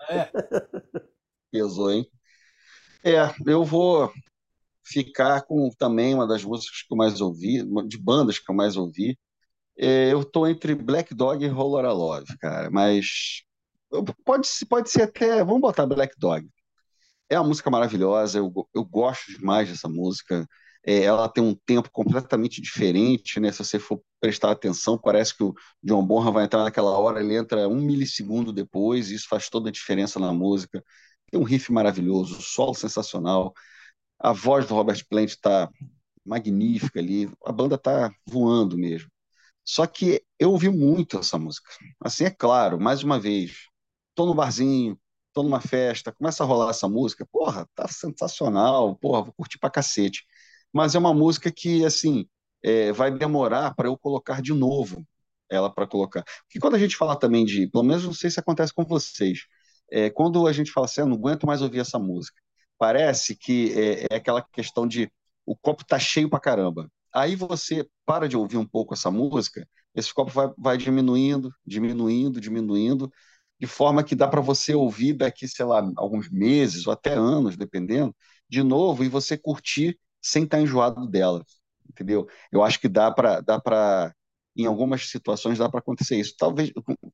Pesou, 1.52 1.92
hein? 1.92 2.06
É, 3.04 3.34
eu 3.46 3.64
vou. 3.64 4.12
ficar 4.84 5.44
com 5.44 5.70
também 5.78 6.14
uma 6.16 6.28
das 6.28 6.44
músicas 6.44 6.84
que 6.84 6.94
eu 6.94 6.98
mais 6.98 7.22
ouvi, 7.22 7.64
de 7.88 7.98
bandas 7.98 8.40
que 8.40 8.52
eu 8.52 8.56
mais 8.56 8.78
ouvi. 8.78 9.18
É, 9.78 10.14
eu 10.14 10.26
tô 10.26 10.48
entre 10.48 10.76
Black 10.76 11.16
Dog 11.16 11.44
e 11.46 11.48
Roller 11.50 11.86
Love, 11.94 12.38
cara, 12.40 12.70
mas 12.72 13.44
pode, 14.26 14.48
pode 14.70 14.90
ser 14.90 15.04
até. 15.04 15.44
Vamos 15.44 15.62
botar 15.62 15.86
Black 15.88 16.16
Dog. 16.20 16.48
É 17.30 17.40
uma 17.40 17.48
música 17.50 17.70
maravilhosa, 17.70 18.40
eu, 18.40 18.52
eu 18.74 18.86
gosto 18.86 19.32
demais 19.32 19.70
dessa 19.70 19.90
música. 19.90 20.48
É, 20.86 21.04
ela 21.04 21.30
tem 21.30 21.44
um 21.44 21.56
tempo 21.66 21.90
completamente 21.92 22.62
diferente, 22.62 23.40
né? 23.40 23.52
Se 23.52 23.60
você 23.64 23.80
for 23.80 24.02
prestar 24.22 24.52
atenção, 24.52 24.98
parece 24.98 25.36
que 25.36 25.44
o 25.44 25.54
John 25.84 26.06
Bonham 26.06 26.32
vai 26.34 26.46
entrar 26.46 26.64
naquela 26.64 26.98
hora, 26.98 27.22
ele 27.22 27.36
entra 27.38 27.68
um 27.70 27.82
milissegundo 27.82 28.54
depois, 28.54 29.12
e 29.12 29.16
isso 29.16 29.28
faz 29.30 29.50
toda 29.50 29.70
a 29.70 29.72
diferença 29.72 30.20
na 30.20 30.34
música. 30.34 30.84
Tem 31.34 31.42
um 31.42 31.44
riff 31.46 31.72
maravilhoso, 31.72 32.40
solo 32.44 32.76
sensacional. 32.76 33.56
A 34.20 34.34
voz 34.34 34.68
do 34.68 34.76
Robert 34.76 35.04
Plant 35.10 35.30
está 35.30 35.70
magnífica 36.26 37.00
ali, 37.00 37.32
a 37.46 37.52
banda 37.52 37.76
está 37.76 38.14
voando 38.28 38.78
mesmo. 38.78 39.10
Só 39.66 39.88
que 39.88 40.24
eu 40.40 40.52
ouvi 40.52 40.70
muito 40.70 41.20
essa 41.20 41.38
música. 41.40 41.70
Assim, 42.02 42.26
é 42.26 42.32
claro, 42.32 42.80
mais 42.80 43.04
uma 43.04 43.20
vez, 43.20 43.70
tô 44.16 44.26
no 44.28 44.36
barzinho, 44.36 45.00
tô 45.34 45.44
numa 45.44 45.62
festa, 45.62 46.12
começa 46.14 46.44
a 46.44 46.48
rolar 46.48 46.72
essa 46.72 46.90
música, 46.90 47.28
porra, 47.32 47.68
tá 47.76 47.88
sensacional, 47.88 48.96
porra, 48.98 49.24
vou 49.24 49.34
curtir 49.34 49.60
pra 49.60 49.70
cacete. 49.72 50.26
Mas 50.74 50.96
é 50.96 51.00
uma 51.00 51.14
música 51.14 51.52
que, 51.52 51.86
assim, 51.86 52.28
é, 52.64 52.92
vai 52.94 53.12
demorar 53.12 53.76
para 53.76 53.88
eu 53.90 53.98
colocar 53.98 54.42
de 54.42 54.54
novo 54.54 55.06
ela 55.50 55.70
para 55.74 55.88
colocar. 55.88 56.24
Porque 56.46 56.60
quando 56.60 56.76
a 56.76 56.80
gente 56.80 56.98
fala 56.98 57.18
também 57.20 57.46
de, 57.46 57.68
pelo 57.68 57.84
menos 57.84 58.06
não 58.06 58.14
sei 58.14 58.30
se 58.32 58.40
acontece 58.40 58.74
com 58.74 58.86
vocês, 58.86 59.42
é, 59.94 60.10
quando 60.10 60.48
a 60.48 60.52
gente 60.54 60.72
fala 60.72 60.86
assim, 60.86 61.02
eu 61.02 61.08
não 61.08 61.18
aguento 61.18 61.46
mais 61.46 61.62
ouvir 61.62 61.80
essa 61.80 62.00
música, 62.00 62.42
parece 62.78 63.36
que 63.36 63.74
é, 63.80 64.08
é 64.12 64.16
aquela 64.18 64.42
questão 64.42 64.88
de 64.88 65.12
o 65.46 65.56
copo 65.56 65.86
tá 65.86 66.00
cheio 66.00 66.30
pra 66.30 66.40
caramba. 66.40 66.90
Aí 67.14 67.36
você 67.36 67.88
para 68.06 68.28
de 68.28 68.36
ouvir 68.36 68.58
um 68.58 68.66
pouco 68.66 68.94
essa 68.94 69.12
música, 69.12 69.68
esse 69.94 70.14
copo 70.14 70.32
vai, 70.32 70.50
vai 70.58 70.78
diminuindo, 70.78 71.54
diminuindo, 71.66 72.42
diminuindo, 72.42 73.12
de 73.60 73.68
forma 73.68 74.04
que 74.04 74.16
dá 74.16 74.28
para 74.28 74.42
você 74.42 74.74
ouvir 74.74 75.14
daqui, 75.14 75.48
sei 75.48 75.66
lá, 75.66 75.88
alguns 75.96 76.30
meses 76.32 76.88
ou 76.88 76.94
até 76.94 77.14
anos, 77.14 77.56
dependendo, 77.56 78.16
de 78.50 78.64
novo, 78.64 79.04
e 79.04 79.10
você 79.10 79.38
curtir 79.38 79.98
sem 80.22 80.44
estar 80.44 80.58
tá 80.58 80.64
enjoado 80.64 81.08
dela, 81.08 81.44
entendeu? 81.90 82.28
Eu 82.52 82.64
acho 82.64 82.80
que 82.80 82.90
dá 82.90 83.12
para, 83.12 83.42
dá 83.42 83.60
para, 83.62 84.14
em 84.56 84.66
algumas 84.66 85.10
situações 85.10 85.58
dá 85.58 85.70
para 85.70 85.80
acontecer 85.80 86.18
isso. 86.18 86.36
Talvez 86.38 86.72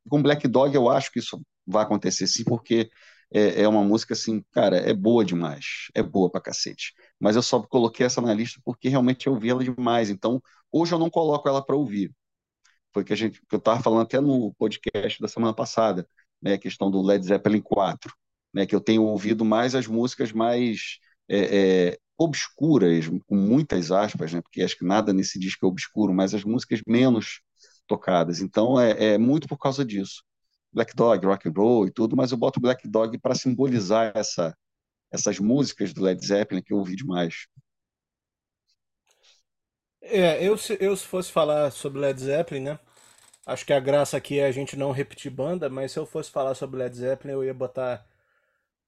com 0.10 0.22
Black 0.22 0.48
Dog 0.48 0.76
eu 0.76 0.90
acho 0.90 1.12
que 1.12 1.20
isso 1.20 1.42
vai 1.66 1.84
acontecer 1.84 2.28
sim, 2.28 2.44
porque 2.44 2.90
é, 3.32 3.62
é, 3.62 3.68
uma 3.68 3.84
música 3.84 4.14
assim, 4.14 4.44
cara, 4.52 4.78
é 4.78 4.94
boa 4.94 5.24
demais, 5.24 5.88
é 5.94 6.02
boa 6.04 6.30
pra 6.30 6.42
cacete. 6.42 6.94
Mas 7.20 7.36
eu 7.36 7.44
só 7.44 7.62
coloquei 7.62 8.06
essa 8.06 8.22
na 8.22 8.34
lista 8.34 8.60
porque 8.64 8.90
realmente 8.90 9.28
eu 9.28 9.34
ouvi 9.34 9.50
ela 9.50 9.64
demais. 9.64 10.10
Então, 10.10 10.42
hoje 10.72 10.94
eu 10.94 11.00
não 11.00 11.10
coloco 11.10 11.48
ela 11.48 11.64
para 11.64 11.76
ouvir. 11.76 12.12
Foi 12.94 13.04
que 13.04 13.14
a 13.14 13.16
gente, 13.16 13.42
que 13.42 13.56
eu 13.56 13.60
estava 13.60 13.82
falando 13.82 14.02
até 14.02 14.20
no 14.20 14.54
podcast 14.56 15.22
da 15.22 15.28
semana 15.28 15.54
passada 15.54 16.08
né, 16.42 16.54
a 16.54 16.58
questão 16.58 16.90
do 16.90 17.02
Led 17.02 17.24
Zeppelin 17.26 17.62
4, 17.62 18.14
né, 18.54 18.66
que 18.66 18.76
eu 18.76 18.82
tenho 18.82 19.04
ouvido 19.04 19.46
mais 19.46 19.76
as 19.76 19.88
músicas 19.88 20.32
mais 20.32 21.00
é, 21.28 21.92
é, 21.92 22.00
obscuras, 22.20 23.08
com 23.28 23.36
muitas 23.36 23.92
aspas, 23.92 24.34
né, 24.34 24.42
porque 24.42 24.62
acho 24.62 24.78
que 24.78 24.86
nada 24.86 25.14
nesse 25.14 25.40
disco 25.40 25.66
é 25.66 25.70
obscuro, 25.70 26.14
mas 26.14 26.34
as 26.34 26.44
músicas 26.44 26.82
menos 26.88 27.42
tocadas. 27.88 28.42
Então 28.42 28.80
é, 28.80 29.14
é 29.16 29.18
muito 29.18 29.48
por 29.48 29.58
causa 29.58 29.86
disso. 29.86 30.24
Black 30.72 30.96
Dog, 30.96 31.26
rock 31.26 31.50
and 31.50 31.54
roll 31.56 31.88
e 31.88 31.92
tudo, 31.92 32.16
mas 32.16 32.32
eu 32.32 32.38
boto 32.38 32.60
Black 32.60 32.88
Dog 32.88 33.18
para 33.20 33.36
simbolizar 33.36 34.12
essa, 34.16 34.56
essas 35.12 35.40
músicas 35.40 35.94
do 35.94 36.02
Led 36.04 36.24
Zeppelin 36.26 36.62
que 36.62 36.74
eu 36.74 36.78
ouvi 36.78 36.96
demais. 36.96 37.48
É, 40.02 40.44
eu, 40.44 40.56
eu 40.80 40.96
se 40.96 41.06
fosse 41.06 41.32
falar 41.32 41.72
sobre 41.72 42.00
Led 42.00 42.20
Zeppelin, 42.20 42.62
né? 42.62 42.80
Acho 43.46 43.66
que 43.66 43.74
a 43.74 43.80
graça 43.80 44.18
aqui 44.18 44.40
é 44.40 44.46
a 44.46 44.52
gente 44.52 44.76
não 44.78 44.92
repetir 44.92 45.32
banda, 45.32 45.70
mas 45.70 45.92
se 45.92 46.00
eu 46.00 46.06
fosse 46.06 46.32
falar 46.32 46.56
sobre 46.56 46.80
Led 46.80 46.96
Zeppelin, 46.96 47.34
eu 47.34 47.44
ia 47.44 47.54
botar 47.54 48.06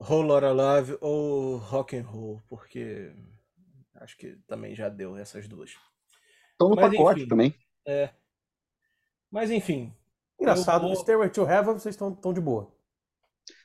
Whole 0.01 0.27
Lotta 0.27 0.51
Love 0.51 0.97
ou 0.99 1.57
Rock 1.57 1.95
and 1.95 2.03
Roll, 2.03 2.41
porque 2.49 3.13
acho 3.95 4.17
que 4.17 4.35
também 4.47 4.75
já 4.75 4.89
deu 4.89 5.15
essas 5.15 5.47
duas. 5.47 5.71
Estão 6.51 6.69
no 6.69 6.75
mas, 6.75 6.91
pacote 6.91 7.19
enfim, 7.21 7.29
também. 7.29 7.55
É. 7.85 8.09
Mas 9.29 9.51
enfim. 9.51 9.93
Engraçado, 10.39 10.87
vou... 10.87 10.95
Stairway 10.95 11.29
to 11.29 11.43
Heaven 11.43 11.73
vocês 11.73 11.93
estão 11.93 12.13
tão 12.13 12.33
de 12.33 12.41
boa. 12.41 12.73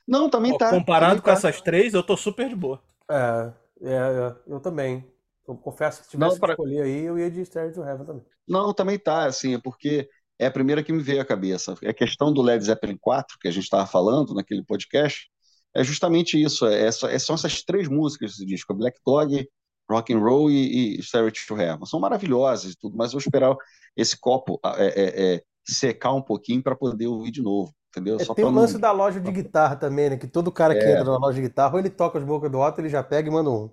Não, 0.06 0.28
também 0.28 0.56
tá. 0.56 0.70
Comparado 0.70 1.12
também 1.12 1.22
com 1.22 1.26
tá. 1.26 1.32
essas 1.32 1.60
três, 1.60 1.94
eu 1.94 2.02
tô 2.02 2.16
super 2.16 2.48
de 2.48 2.54
boa. 2.54 2.82
É, 3.10 3.52
é, 3.80 3.94
é 3.94 4.36
eu 4.46 4.60
também. 4.60 5.10
Eu 5.48 5.56
confesso 5.56 6.00
que 6.00 6.04
se 6.04 6.10
tivesse 6.10 6.32
não, 6.32 6.40
pra... 6.40 6.54
que 6.54 6.62
escolher 6.62 6.82
aí, 6.82 7.04
eu 7.04 7.18
ia 7.18 7.30
de 7.30 7.44
Stairway 7.44 7.74
to 7.74 7.82
Heaven 7.82 8.06
também. 8.06 8.24
Não, 8.46 8.74
também 8.74 8.98
tá, 8.98 9.24
assim, 9.24 9.54
é 9.54 9.58
porque 9.58 10.08
é 10.38 10.46
a 10.46 10.50
primeira 10.50 10.82
que 10.82 10.92
me 10.92 11.02
veio 11.02 11.22
à 11.22 11.24
cabeça. 11.24 11.74
É 11.82 11.90
a 11.90 11.94
questão 11.94 12.32
do 12.32 12.42
Led 12.42 12.62
Zeppelin 12.62 12.98
4, 12.98 13.38
que 13.40 13.48
a 13.48 13.50
gente 13.50 13.64
estava 13.64 13.86
falando 13.86 14.34
naquele 14.34 14.62
podcast, 14.62 15.30
é 15.76 15.84
justamente 15.84 16.42
isso. 16.42 16.66
É, 16.66 16.86
é, 16.86 16.90
são 16.90 17.34
essas 17.34 17.62
três 17.62 17.88
músicas 17.88 18.32
desse 18.32 18.46
disco: 18.46 18.74
Black 18.74 18.98
Dog, 19.04 19.48
Rock 19.90 20.14
and 20.14 20.18
Roll 20.18 20.50
e, 20.50 20.98
e 20.98 21.00
to 21.46 21.56
Heaven. 21.56 21.84
São 21.86 22.00
maravilhosas 22.00 22.72
e 22.72 22.76
tudo, 22.76 22.96
mas 22.96 23.08
eu 23.08 23.12
vou 23.12 23.20
esperar 23.20 23.54
esse 23.96 24.18
copo 24.18 24.58
é, 24.64 24.86
é, 24.86 25.34
é 25.34 25.42
secar 25.66 26.12
um 26.12 26.22
pouquinho 26.22 26.62
para 26.62 26.74
poder 26.74 27.06
ouvir 27.06 27.30
de 27.30 27.42
novo. 27.42 27.72
Entendeu? 27.90 28.18
Só 28.20 28.34
tem 28.34 28.44
o 28.44 28.50
lance 28.50 28.74
não... 28.74 28.80
da 28.80 28.92
loja 28.92 29.20
de 29.20 29.32
guitarra 29.32 29.76
também, 29.76 30.10
né? 30.10 30.16
Que 30.16 30.26
todo 30.26 30.52
cara 30.52 30.74
que 30.74 30.84
entra 30.84 31.04
na 31.04 31.16
loja 31.16 31.36
de 31.36 31.48
guitarra, 31.48 31.74
ou 31.74 31.78
ele 31.78 31.88
toca 31.88 32.18
as 32.18 32.24
bocas 32.24 32.50
do 32.50 32.58
Otto, 32.58 32.80
ele 32.80 32.90
já 32.90 33.02
pega 33.02 33.28
e 33.28 33.32
manda 33.32 33.50
um. 33.50 33.70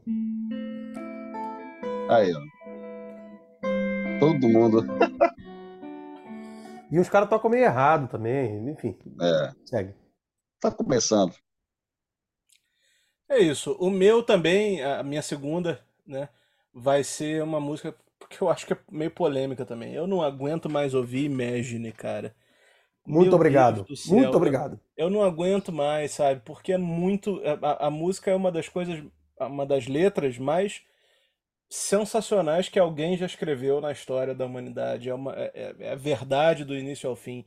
Aí, 2.10 2.34
ó. 2.34 2.40
Todo 4.20 4.50
mundo. 4.50 4.86
E 6.92 7.00
os 7.00 7.10
caras 7.10 7.28
tocam 7.28 7.50
meio 7.50 7.64
errado 7.64 8.08
também, 8.08 8.70
enfim. 8.70 8.96
É. 9.20 9.52
Segue. 9.66 9.96
Tá 10.62 10.70
começando. 10.70 11.34
É 13.34 13.40
isso. 13.40 13.76
O 13.80 13.90
meu 13.90 14.22
também, 14.22 14.84
a 14.84 15.02
minha 15.02 15.22
segunda, 15.24 15.80
né, 16.06 16.30
vai 16.72 17.04
ser 17.04 17.42
uma 17.42 17.60
música 17.60 17.96
que 18.30 18.42
eu 18.42 18.50
acho 18.50 18.68
que 18.68 18.74
é 18.74 18.78
meio 18.92 19.10
polêmica 19.10 19.66
também. 19.66 19.94
Eu 19.94 20.06
não 20.06 20.22
aguento 20.22 20.70
mais 20.70 20.94
ouvir 20.94 21.26
Imagine, 21.26 21.92
cara. 21.92 22.36
Muito 23.06 23.30
Meu 23.30 23.36
obrigado. 23.36 23.86
Muito 24.08 24.38
obrigado. 24.38 24.80
Eu, 24.96 25.06
eu, 25.06 25.10
não 25.10 25.24
aguento 25.24 25.72
mais, 25.72 26.12
sabe? 26.12 26.42
Porque 26.46 26.74
é 26.74 26.78
muito. 26.78 27.42
A, 27.62 27.88
a 27.88 27.90
música 27.92 28.32
é 28.32 28.36
uma 28.36 28.52
das 28.52 28.70
coisas, 28.70 29.04
uma 29.40 29.66
das 29.66 29.88
letras 29.88 30.38
mais 30.38 30.82
sensacionais 31.68 32.70
que 32.70 32.80
alguém 32.80 33.18
já 33.18 33.26
escreveu 33.26 33.82
na 33.82 33.92
história 33.92 34.36
da 34.36 34.46
humanidade. 34.46 35.10
É, 35.10 35.14
uma, 35.14 35.34
é, 35.34 35.52
é, 35.54 35.76
é 35.80 35.92
a 35.92 35.96
verdade 35.96 36.64
do 36.64 36.78
início 36.78 37.10
ao 37.10 37.16
fim. 37.16 37.44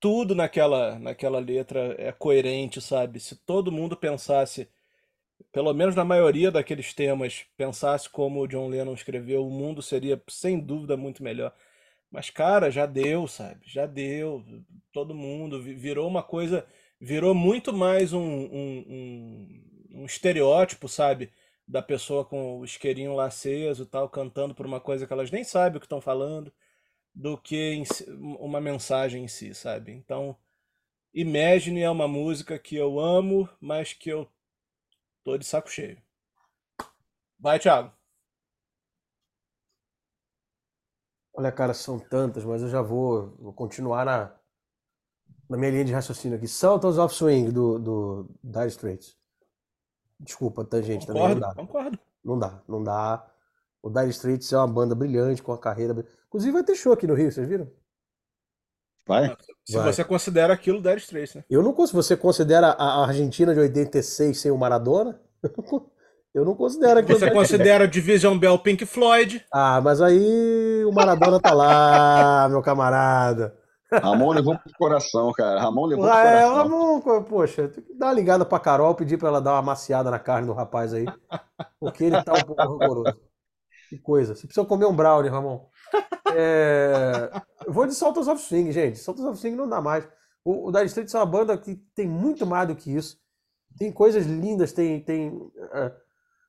Tudo 0.00 0.34
naquela, 0.34 0.98
naquela 0.98 1.38
letra 1.38 1.94
é 1.96 2.12
coerente, 2.12 2.80
sabe? 2.80 3.20
Se 3.20 3.36
todo 3.36 3.72
mundo 3.72 3.96
pensasse, 3.96 4.68
pelo 5.52 5.72
menos 5.74 5.94
na 5.94 6.04
maioria 6.04 6.50
daqueles 6.50 6.92
temas, 6.94 7.46
pensasse 7.56 8.08
como 8.08 8.40
o 8.40 8.46
John 8.48 8.68
Lennon 8.68 8.94
escreveu, 8.94 9.46
o 9.46 9.50
mundo 9.50 9.82
seria 9.82 10.20
sem 10.28 10.58
dúvida 10.60 10.96
muito 10.96 11.22
melhor. 11.22 11.54
Mas, 12.10 12.30
cara, 12.30 12.70
já 12.70 12.86
deu, 12.86 13.26
sabe? 13.26 13.60
Já 13.64 13.86
deu. 13.86 14.44
Todo 14.92 15.14
mundo 15.14 15.60
virou 15.62 16.08
uma 16.08 16.22
coisa. 16.22 16.66
Virou 17.00 17.34
muito 17.34 17.72
mais 17.72 18.12
um, 18.12 18.20
um, 18.20 18.84
um, 19.92 20.00
um 20.02 20.06
estereótipo, 20.06 20.88
sabe? 20.88 21.30
da 21.66 21.80
pessoa 21.82 22.24
com 22.26 22.58
o 22.60 22.64
isqueirinho 22.64 23.14
lá 23.14 23.26
aceso 23.26 23.84
e 23.84 23.86
tal, 23.86 24.08
cantando 24.08 24.54
por 24.54 24.66
uma 24.66 24.80
coisa 24.80 25.06
que 25.06 25.12
elas 25.12 25.30
nem 25.30 25.42
sabem 25.44 25.78
o 25.78 25.80
que 25.80 25.86
estão 25.86 26.00
falando, 26.00 26.52
do 27.14 27.38
que 27.38 27.82
uma 28.08 28.60
mensagem 28.60 29.24
em 29.24 29.28
si, 29.28 29.54
sabe? 29.54 29.92
Então, 29.92 30.36
Imagine 31.14 31.80
é 31.82 31.88
uma 31.88 32.08
música 32.08 32.58
que 32.58 32.74
eu 32.74 32.98
amo, 32.98 33.48
mas 33.60 33.92
que 33.92 34.10
eu 34.10 34.28
tô 35.24 35.38
de 35.38 35.44
saco 35.44 35.68
cheio. 35.68 36.00
Vai, 37.38 37.58
Thiago. 37.58 37.92
Olha, 41.32 41.50
cara, 41.50 41.74
são 41.74 41.98
tantas, 41.98 42.44
mas 42.44 42.62
eu 42.62 42.68
já 42.68 42.80
vou, 42.80 43.34
vou 43.38 43.52
continuar 43.52 44.04
na, 44.04 44.32
na 45.48 45.56
minha 45.56 45.70
linha 45.70 45.84
de 45.84 45.92
raciocínio 45.92 46.36
aqui. 46.38 46.46
Sultans 46.46 46.96
of 46.96 47.12
Swing, 47.12 47.50
do, 47.50 47.78
do 47.78 48.30
Dire 48.42 48.68
Straits. 48.68 49.16
Desculpa, 50.20 50.64
tangente 50.64 51.06
concordo, 51.06 51.20
também 51.20 51.34
não 51.34 51.40
dá. 51.40 51.54
Concordo. 51.54 51.98
Não 52.24 52.38
dá, 52.38 52.62
não 52.68 52.84
dá. 52.84 53.30
O 53.82 53.90
Dire 53.90 54.10
Straits 54.10 54.52
é 54.52 54.56
uma 54.56 54.68
banda 54.68 54.94
brilhante, 54.94 55.42
com 55.42 55.52
a 55.52 55.58
carreira. 55.58 56.06
Inclusive 56.28 56.52
vai 56.52 56.62
ter 56.62 56.76
show 56.76 56.92
aqui 56.92 57.06
no 57.06 57.14
Rio, 57.14 57.32
vocês 57.32 57.48
viram? 57.48 57.70
Vai. 59.06 59.36
Se 59.64 59.76
vai. 59.76 59.92
você 59.92 60.02
considera 60.04 60.52
aquilo 60.54 60.80
Dire 60.80 60.96
Straits, 60.98 61.34
né? 61.34 61.44
Eu 61.48 61.62
não 61.62 61.72
considero. 61.72 62.02
Você 62.02 62.16
considera 62.16 62.68
a 62.68 63.04
Argentina 63.06 63.52
de 63.54 63.60
86 63.60 64.38
sem 64.40 64.50
o 64.50 64.56
Maradona? 64.58 65.20
Eu 66.34 66.44
não 66.44 66.56
considero 66.56 66.98
aquilo. 66.98 67.16
Você 67.16 67.30
considera 67.30 67.86
Division 67.86 68.36
Bell 68.36 68.58
Pink 68.58 68.84
Floyd? 68.84 69.44
Ah, 69.52 69.80
mas 69.80 70.02
aí 70.02 70.84
o 70.84 70.90
Maradona 70.92 71.38
tá 71.38 71.52
lá, 71.54 72.48
meu 72.50 72.60
camarada. 72.60 73.56
Ramon 73.92 74.32
levou 74.32 74.58
pro 74.58 74.72
coração, 74.76 75.30
cara. 75.30 75.60
Ramon 75.60 75.86
levou 75.86 76.06
Ah, 76.06 76.10
pro 76.10 76.18
é, 76.28 76.42
coração. 76.42 76.56
Ramon, 76.56 77.22
poxa, 77.22 77.68
tem 77.68 77.84
que 77.84 77.94
dar 77.94 78.06
uma 78.06 78.12
ligada 78.14 78.44
pra 78.44 78.58
Carol, 78.58 78.96
pedir 78.96 79.16
pra 79.16 79.28
ela 79.28 79.40
dar 79.40 79.52
uma 79.52 79.62
maciada 79.62 80.10
na 80.10 80.18
carne 80.18 80.48
do 80.48 80.52
rapaz 80.52 80.92
aí. 80.92 81.04
Porque 81.78 82.02
ele 82.02 82.20
tá 82.20 82.32
um 82.32 82.40
pouco 82.42 82.60
rancoroso. 82.66 83.16
Que 83.88 83.98
coisa. 83.98 84.34
Você 84.34 84.48
precisa 84.48 84.66
comer 84.66 84.86
um 84.86 84.96
brownie, 84.96 85.30
Ramon. 85.30 85.66
É, 86.34 86.93
Vou 87.84 87.88
de 87.88 87.94
Saltos 87.94 88.28
of 88.28 88.42
Swing, 88.42 88.72
gente. 88.72 88.98
Saltos 88.98 89.24
of 89.24 89.38
Swing 89.38 89.56
não 89.56 89.68
dá 89.68 89.80
mais. 89.80 90.08
O, 90.44 90.68
o 90.68 90.72
Dire 90.72 90.86
Straits 90.86 91.14
é 91.14 91.18
uma 91.18 91.26
banda 91.26 91.56
que 91.56 91.76
tem 91.94 92.08
muito 92.08 92.46
mais 92.46 92.66
do 92.66 92.74
que 92.74 92.94
isso. 92.94 93.18
Tem 93.78 93.92
coisas 93.92 94.26
lindas, 94.26 94.72
tem. 94.72 95.00
tem 95.04 95.32
é, 95.72 95.92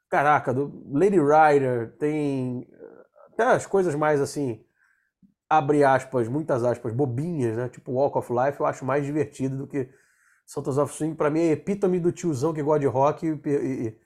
Caraca, 0.09 0.53
do 0.53 0.83
Lady 0.91 1.17
Rider, 1.19 1.97
tem 1.97 2.67
até 3.33 3.43
as 3.43 3.65
coisas 3.65 3.95
mais 3.95 4.21
assim, 4.21 4.63
abre 5.49 5.83
aspas, 5.83 6.27
muitas 6.27 6.63
aspas, 6.63 6.93
bobinhas, 6.93 7.57
né? 7.57 7.67
Tipo 7.69 7.91
Walk 7.91 8.17
of 8.17 8.31
Life, 8.31 8.59
eu 8.59 8.65
acho 8.65 8.85
mais 8.85 9.03
divertido 9.05 9.57
do 9.57 9.67
que 9.67 9.89
Sultans 10.45 10.77
of 10.77 10.93
Swing. 10.93 11.15
Pra 11.15 11.29
mim 11.29 11.41
é 11.41 11.51
epítome 11.51 11.99
do 11.99 12.11
tiozão 12.11 12.53
que 12.53 12.61
gosta 12.63 12.81
de 12.81 12.85
rock 12.85 13.25
e, 13.25 13.49
e- 13.49 13.97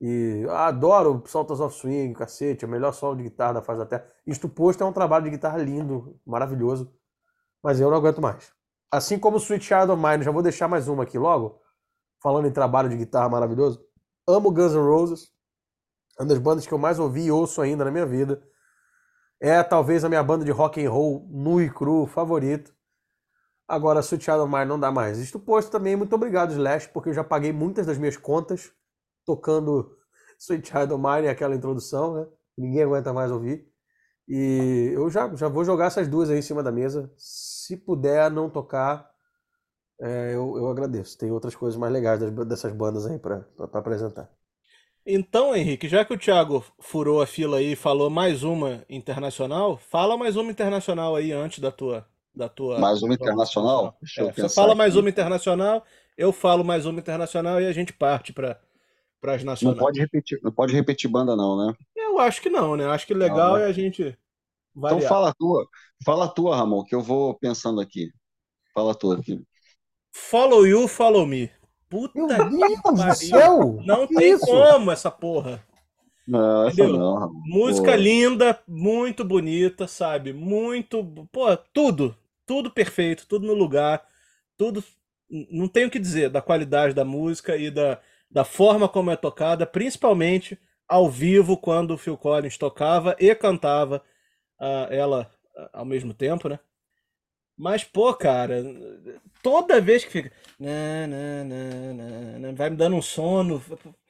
e- 0.00 0.46
adoro 0.48 1.22
Sultans 1.26 1.60
of 1.60 1.76
Swing, 1.76 2.14
cacete, 2.14 2.64
é 2.64 2.68
o 2.68 2.70
melhor 2.70 2.92
solo 2.92 3.16
de 3.16 3.24
guitarra 3.24 3.54
da 3.54 3.62
face 3.62 3.78
da 3.78 3.86
terra. 3.86 4.06
Isto 4.26 4.48
posto 4.48 4.82
é 4.82 4.86
um 4.86 4.92
trabalho 4.92 5.24
de 5.24 5.30
guitarra 5.30 5.58
lindo, 5.58 6.18
maravilhoso, 6.24 6.92
mas 7.62 7.80
eu 7.80 7.90
não 7.90 7.98
aguento 7.98 8.20
mais. 8.20 8.52
Assim 8.90 9.18
como 9.18 9.36
Sweet 9.36 9.64
Child 9.64 9.92
of 9.92 10.02
Mine, 10.02 10.24
já 10.24 10.30
vou 10.30 10.42
deixar 10.42 10.68
mais 10.68 10.88
uma 10.88 11.02
aqui 11.02 11.18
logo, 11.18 11.60
falando 12.22 12.48
em 12.48 12.52
trabalho 12.52 12.88
de 12.88 12.96
guitarra 12.96 13.28
maravilhoso. 13.28 13.84
Amo 14.26 14.50
Guns 14.50 14.72
N' 14.72 14.78
Roses, 14.78 15.30
uma 16.18 16.26
das 16.26 16.38
bandas 16.38 16.66
que 16.66 16.72
eu 16.72 16.78
mais 16.78 16.98
ouvi 16.98 17.24
e 17.24 17.30
ouço 17.30 17.60
ainda 17.60 17.84
na 17.84 17.90
minha 17.90 18.06
vida. 18.06 18.42
É 19.40 19.62
talvez 19.62 20.04
a 20.04 20.08
minha 20.08 20.22
banda 20.22 20.44
de 20.44 20.50
rock 20.50 20.84
and 20.84 20.90
roll 20.90 21.26
nu 21.30 21.60
e 21.60 21.70
cru 21.70 22.06
favorito. 22.06 22.74
Agora, 23.68 24.00
Sweet 24.00 24.24
Child 24.24 24.40
of 24.40 24.52
Mine 24.52 24.64
não 24.64 24.80
dá 24.80 24.90
mais. 24.90 25.18
Isto 25.18 25.38
posto 25.38 25.70
também, 25.70 25.94
muito 25.94 26.14
obrigado, 26.14 26.52
Slash, 26.52 26.88
porque 26.88 27.10
eu 27.10 27.14
já 27.14 27.22
paguei 27.22 27.52
muitas 27.52 27.86
das 27.86 27.96
minhas 27.96 28.16
contas 28.16 28.72
tocando 29.24 29.96
Sweet 30.38 30.68
Child 30.68 30.94
of 30.94 31.02
Mine, 31.02 31.28
aquela 31.28 31.54
introdução, 31.54 32.14
né? 32.14 32.26
Ninguém 32.58 32.82
aguenta 32.82 33.12
mais 33.12 33.30
ouvir. 33.30 33.66
E 34.28 34.92
eu 34.94 35.10
já, 35.10 35.34
já 35.36 35.48
vou 35.48 35.64
jogar 35.64 35.86
essas 35.86 36.08
duas 36.08 36.30
aí 36.30 36.38
em 36.38 36.42
cima 36.42 36.62
da 36.62 36.72
mesa. 36.72 37.12
Se 37.16 37.76
puder 37.76 38.30
não 38.30 38.50
tocar, 38.50 39.10
é, 40.00 40.34
eu, 40.34 40.56
eu 40.58 40.68
agradeço. 40.70 41.18
Tem 41.18 41.30
outras 41.30 41.54
coisas 41.56 41.78
mais 41.78 41.92
legais 41.92 42.20
das- 42.20 42.46
dessas 42.48 42.72
bandas 42.72 43.06
aí 43.06 43.18
pra 43.18 43.42
pra 43.68 43.80
apresentar. 43.80 44.30
Então, 45.04 45.54
Henrique, 45.56 45.88
já 45.88 46.04
que 46.04 46.12
o 46.14 46.18
Thiago 46.18 46.64
furou 46.78 47.22
a 47.22 47.26
fila 47.26 47.58
aí 47.58 47.72
e 47.72 47.76
falou 47.76 48.10
mais 48.10 48.42
uma 48.42 48.84
internacional, 48.88 49.78
fala 49.78 50.16
mais 50.16 50.36
uma 50.36 50.50
internacional 50.50 51.16
aí 51.16 51.32
antes 51.32 51.58
da 51.58 51.70
tua, 51.72 52.06
da 52.34 52.48
tua. 52.48 52.86
Mais 52.86 53.00
uma 53.02 53.14
internacional? 53.14 53.96
Deixa 54.02 54.22
eu 54.24 54.28
É, 54.28 54.32
você 54.32 54.48
pensar 54.48 54.50
fala 54.50 54.74
mais 54.74 54.96
aqui. 54.96 54.96
uma 54.96 55.08
internacional, 55.08 55.84
eu 56.16 56.32
falo 56.32 56.64
mais 56.64 56.86
uma 56.86 56.98
internacional 57.00 57.60
e 57.60 57.66
a 57.66 57.72
gente 57.72 57.92
parte 57.92 58.32
para 58.32 58.60
as 59.22 59.44
Não 59.60 59.74
nacionais. 59.74 59.74
pode 59.74 59.98
repetir, 60.00 60.38
não 60.42 60.52
pode 60.52 60.72
repetir 60.74 61.10
banda, 61.10 61.34
não, 61.36 61.66
né? 61.66 61.74
Eu 61.94 62.18
acho 62.18 62.40
que 62.42 62.50
não, 62.50 62.76
né? 62.76 62.86
Acho 62.86 63.06
que 63.06 63.14
legal 63.14 63.56
Não, 63.56 63.58
né? 63.58 63.62
é 63.62 63.66
a 63.66 63.72
gente 63.72 64.18
Então 64.84 65.00
variar. 65.00 65.00
fala 65.00 65.30
a 65.30 65.34
tua. 65.34 65.66
Fala 66.04 66.24
a 66.26 66.28
tua, 66.28 66.56
Ramon, 66.56 66.84
que 66.84 66.94
eu 66.94 67.02
vou 67.02 67.34
pensando 67.38 67.80
aqui. 67.80 68.10
Fala 68.74 68.92
a 68.92 68.94
tua 68.96 69.18
aqui. 69.18 69.42
Follow 70.12 70.64
you, 70.66 70.86
follow 70.86 71.26
me. 71.26 71.50
Puta 71.88 72.38
Meu 72.48 72.76
que 72.76 72.80
Deus 72.84 72.94
do 72.94 72.94
pariu. 72.94 73.12
céu! 73.12 73.82
Não 73.84 74.06
Que 74.06 74.14
tem 74.14 74.34
isso? 74.34 74.46
como 74.46 74.90
essa 74.92 75.10
porra. 75.10 75.66
Não, 76.26 76.66
essa 76.68 76.88
não, 76.88 77.18
Ramon. 77.18 77.44
Música 77.44 77.96
Pô. 77.96 77.96
linda, 77.96 78.62
muito 78.68 79.24
bonita, 79.24 79.86
sabe? 79.88 80.32
Muito, 80.32 81.02
pô, 81.32 81.56
tudo, 81.72 82.16
tudo 82.46 82.70
perfeito, 82.70 83.26
tudo 83.26 83.46
no 83.46 83.54
lugar, 83.54 84.06
tudo, 84.56 84.84
não 85.50 85.68
tenho 85.68 85.88
o 85.88 85.90
que 85.90 85.98
dizer 85.98 86.28
da 86.30 86.42
qualidade 86.42 86.94
da 86.94 87.04
música 87.04 87.56
e 87.56 87.70
da, 87.70 88.00
da 88.30 88.44
forma 88.44 88.88
como 88.88 89.10
é 89.10 89.16
tocada, 89.16 89.66
principalmente 89.66 90.58
ao 90.88 91.08
vivo 91.10 91.56
quando 91.56 91.92
o 91.92 91.98
Phil 91.98 92.16
Collins 92.16 92.56
tocava 92.58 93.16
e 93.18 93.34
cantava 93.34 94.02
ah, 94.58 94.88
ela 94.90 95.30
ah, 95.56 95.70
ao 95.74 95.84
mesmo 95.84 96.14
tempo, 96.14 96.48
né? 96.48 96.58
Mas, 97.56 97.84
pô, 97.84 98.14
cara, 98.14 98.64
toda 99.42 99.82
vez 99.82 100.02
que 100.02 100.10
fica. 100.10 100.32
"Na, 100.58 101.06
na, 101.06 101.44
na, 101.44 101.92
na, 101.92 102.38
na", 102.38 102.52
vai 102.52 102.70
me 102.70 102.76
dando 102.76 102.96
um 102.96 103.02
sono. 103.02 103.62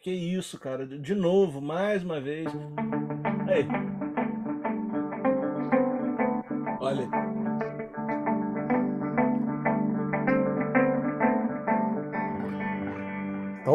Que 0.02 0.10
isso, 0.12 0.58
cara? 0.58 0.86
De 0.86 1.14
novo, 1.16 1.60
mais 1.60 2.04
uma 2.04 2.20
vez. 2.20 2.46
Aí. 3.48 3.99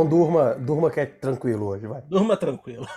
Então 0.05 0.09
durma, 0.09 0.53
durma 0.53 0.91
que 0.91 0.99
é 0.99 1.05
tranquilo 1.05 1.65
hoje, 1.67 1.87
vai. 1.87 2.01
Durma 2.03 2.37
tranquilo. 2.37 2.85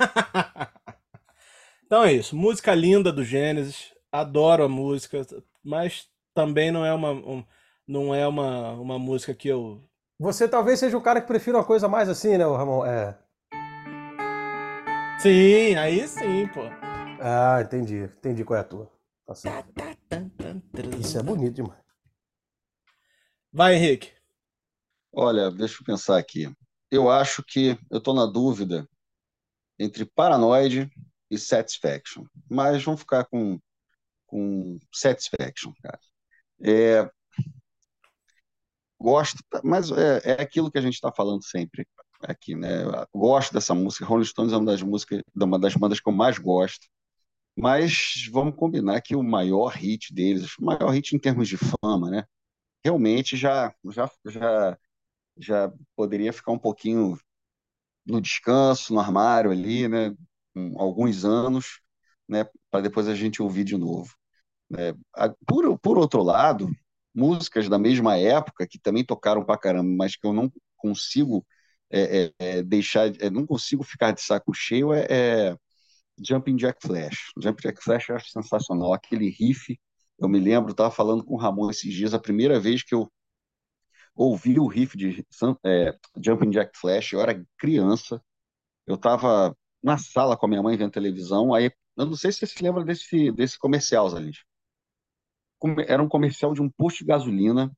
Então 1.87 2.05
é 2.05 2.13
isso. 2.13 2.37
Música 2.37 2.75
linda 2.75 3.11
do 3.11 3.25
Gênesis. 3.25 3.95
Adoro 4.13 4.63
a 4.63 4.69
música, 4.69 5.27
mas 5.65 6.07
também 6.35 6.71
não 6.71 6.85
é 6.85 6.93
uma, 6.93 7.13
um- 7.13 7.43
não 7.87 8.15
é 8.15 8.29
uma, 8.29 8.73
uma 8.73 8.99
música 8.99 9.33
que 9.33 9.49
eu. 9.49 9.83
Você 10.19 10.47
talvez 10.47 10.79
seja 10.79 10.99
o 10.99 11.01
cara 11.01 11.19
que 11.19 11.27
prefira 11.27 11.57
uma 11.57 11.65
coisa 11.65 11.89
mais 11.89 12.11
assim, 12.11 12.37
né, 12.37 12.45
Ramon? 12.45 12.85
É. 12.85 13.17
Sim, 15.19 15.77
aí 15.77 16.07
sim, 16.07 16.47
pô. 16.49 16.61
Ah, 17.23 17.63
entendi. 17.63 18.01
Entendi 18.01 18.45
qual 18.45 18.59
é 18.59 18.61
a 18.61 18.65
tua. 18.65 18.93
Tá 19.27 19.35
certo. 19.35 19.73
Isso 21.01 21.19
é 21.19 21.23
bonito 21.23 21.55
demais. 21.55 21.81
Vai, 23.51 23.77
Henrique. 23.77 24.13
Olha, 25.11 25.51
deixa 25.51 25.81
eu 25.81 25.87
pensar 25.87 26.19
aqui. 26.19 26.53
Eu 26.91 27.11
acho 27.11 27.43
que 27.43 27.79
eu 27.91 27.99
estou 27.99 28.15
na 28.15 28.27
dúvida 28.27 28.89
entre 29.79 30.05
Paranoid 30.05 30.91
e 31.31 31.39
Satisfaction, 31.39 32.25
mas 32.51 32.83
vamos 32.83 33.01
ficar 33.01 33.25
com, 33.27 33.61
com 34.27 34.79
Satisfaction, 34.93 35.73
cara. 35.83 36.01
É, 36.63 37.11
gosto, 38.99 39.43
mas 39.63 39.91
é, 39.91 40.21
é 40.25 40.43
aquilo 40.43 40.71
que 40.71 40.79
a 40.79 40.81
gente 40.81 40.95
está 40.95 41.13
falando 41.13 41.45
sempre 41.45 41.87
aqui, 42.23 42.55
né? 42.55 42.85
Gosto 43.15 43.53
dessa 43.53 43.75
música. 43.75 44.05
Rolling 44.05 44.25
Stones 44.25 44.53
é 44.53 44.57
uma 44.57 44.67
das 44.67 44.83
músicas, 44.83 45.23
uma 45.37 45.59
das 45.59 45.75
bandas 45.75 46.01
que 46.01 46.09
eu 46.09 46.13
mais 46.13 46.39
gosto. 46.39 46.87
Mas 47.57 48.29
vamos 48.33 48.55
combinar 48.57 49.01
que 49.03 49.17
o 49.17 49.23
maior 49.23 49.73
hit 49.73 50.15
deles, 50.15 50.57
o 50.59 50.65
maior 50.65 50.91
hit 50.91 51.15
em 51.15 51.19
termos 51.19 51.49
de 51.49 51.57
fama, 51.57 52.11
né? 52.11 52.25
Realmente 52.85 53.37
já, 53.37 53.75
já, 53.91 54.11
já 54.27 54.79
já 55.39 55.73
poderia 55.97 56.33
ficar 56.33 56.53
um 56.53 56.59
pouquinho 56.59 57.19
no 58.07 58.21
descanso, 58.21 58.95
no 58.95 59.01
armário 59.01 59.51
ali, 59.53 59.89
né? 59.89 60.15
Alguns 60.77 61.25
anos, 61.25 61.81
né? 62.29 62.47
Para 62.71 62.83
depois 62.83 63.09
a 63.09 63.15
gente 63.15 63.43
ouvir 63.43 63.65
de 63.65 63.77
novo. 63.79 64.15
A- 65.15 65.35
Por, 65.47 65.79
por 65.79 65.99
outro 65.99 66.23
lado, 66.23 66.71
músicas 67.15 67.69
da 67.69 67.79
mesma 67.79 68.17
época 68.17 68.67
que 68.67 68.79
também 68.79 69.05
tocaram 69.05 69.45
pra 69.45 69.59
caramba, 69.59 69.91
mas 69.97 70.17
que 70.17 70.27
eu 70.27 70.33
não 70.33 70.51
consigo 70.77 71.45
é, 71.91 72.27
é, 72.39 72.59
é, 72.59 72.63
deixar, 72.63 73.09
é, 73.21 73.31
não 73.31 73.47
consigo 73.47 73.83
ficar 73.83 74.13
de 74.13 74.21
saco 74.21 74.53
cheio 74.55 74.93
é, 74.93 75.07
é 75.11 75.57
Jumping 76.23 76.57
Jack 76.57 76.81
Flash. 76.83 77.33
Jumping 77.43 77.63
Jack 77.69 77.83
Flash 77.83 78.09
eu 78.11 78.17
acho 78.17 78.31
sensacional. 78.31 78.93
Aquele 78.95 79.31
riff, 79.31 79.79
eu 80.21 80.29
me 80.29 80.41
lembro, 80.41 80.73
estava 80.73 80.91
falando 80.91 81.25
com 81.25 81.35
o 81.35 81.39
Ramon 81.39 81.71
esses 81.71 81.93
dias, 81.95 82.15
a 82.15 82.19
primeira 82.21 82.61
vez 82.61 82.83
que 82.83 82.95
eu 82.95 83.11
ouvi 84.19 84.59
o 84.61 84.67
riff 84.69 84.97
de 84.99 85.27
é, 85.65 85.97
Jumping 86.23 86.51
Jack 86.51 86.79
Flash, 86.79 87.13
eu 87.15 87.21
era 87.23 87.45
criança, 87.59 88.23
eu 88.87 88.97
estava 88.97 89.57
na 89.83 89.99
sala 89.99 90.37
com 90.37 90.47
a 90.47 90.51
minha 90.51 90.63
mãe 90.63 90.77
vendo 90.77 90.93
televisão, 90.93 91.55
aí 91.55 91.73
eu 91.97 92.07
não 92.07 92.17
sei 92.17 92.33
se 92.33 92.41
você 92.41 92.47
se 92.49 92.63
lembra 92.63 92.85
desse, 92.85 93.33
desse 93.33 93.59
comercial, 93.59 94.09
Zalit. 94.11 94.45
Era 95.87 96.03
um 96.03 96.09
comercial 96.09 96.55
de 96.55 96.63
um 96.63 96.71
posto 96.71 96.99
de 97.01 97.05
gasolina, 97.07 97.73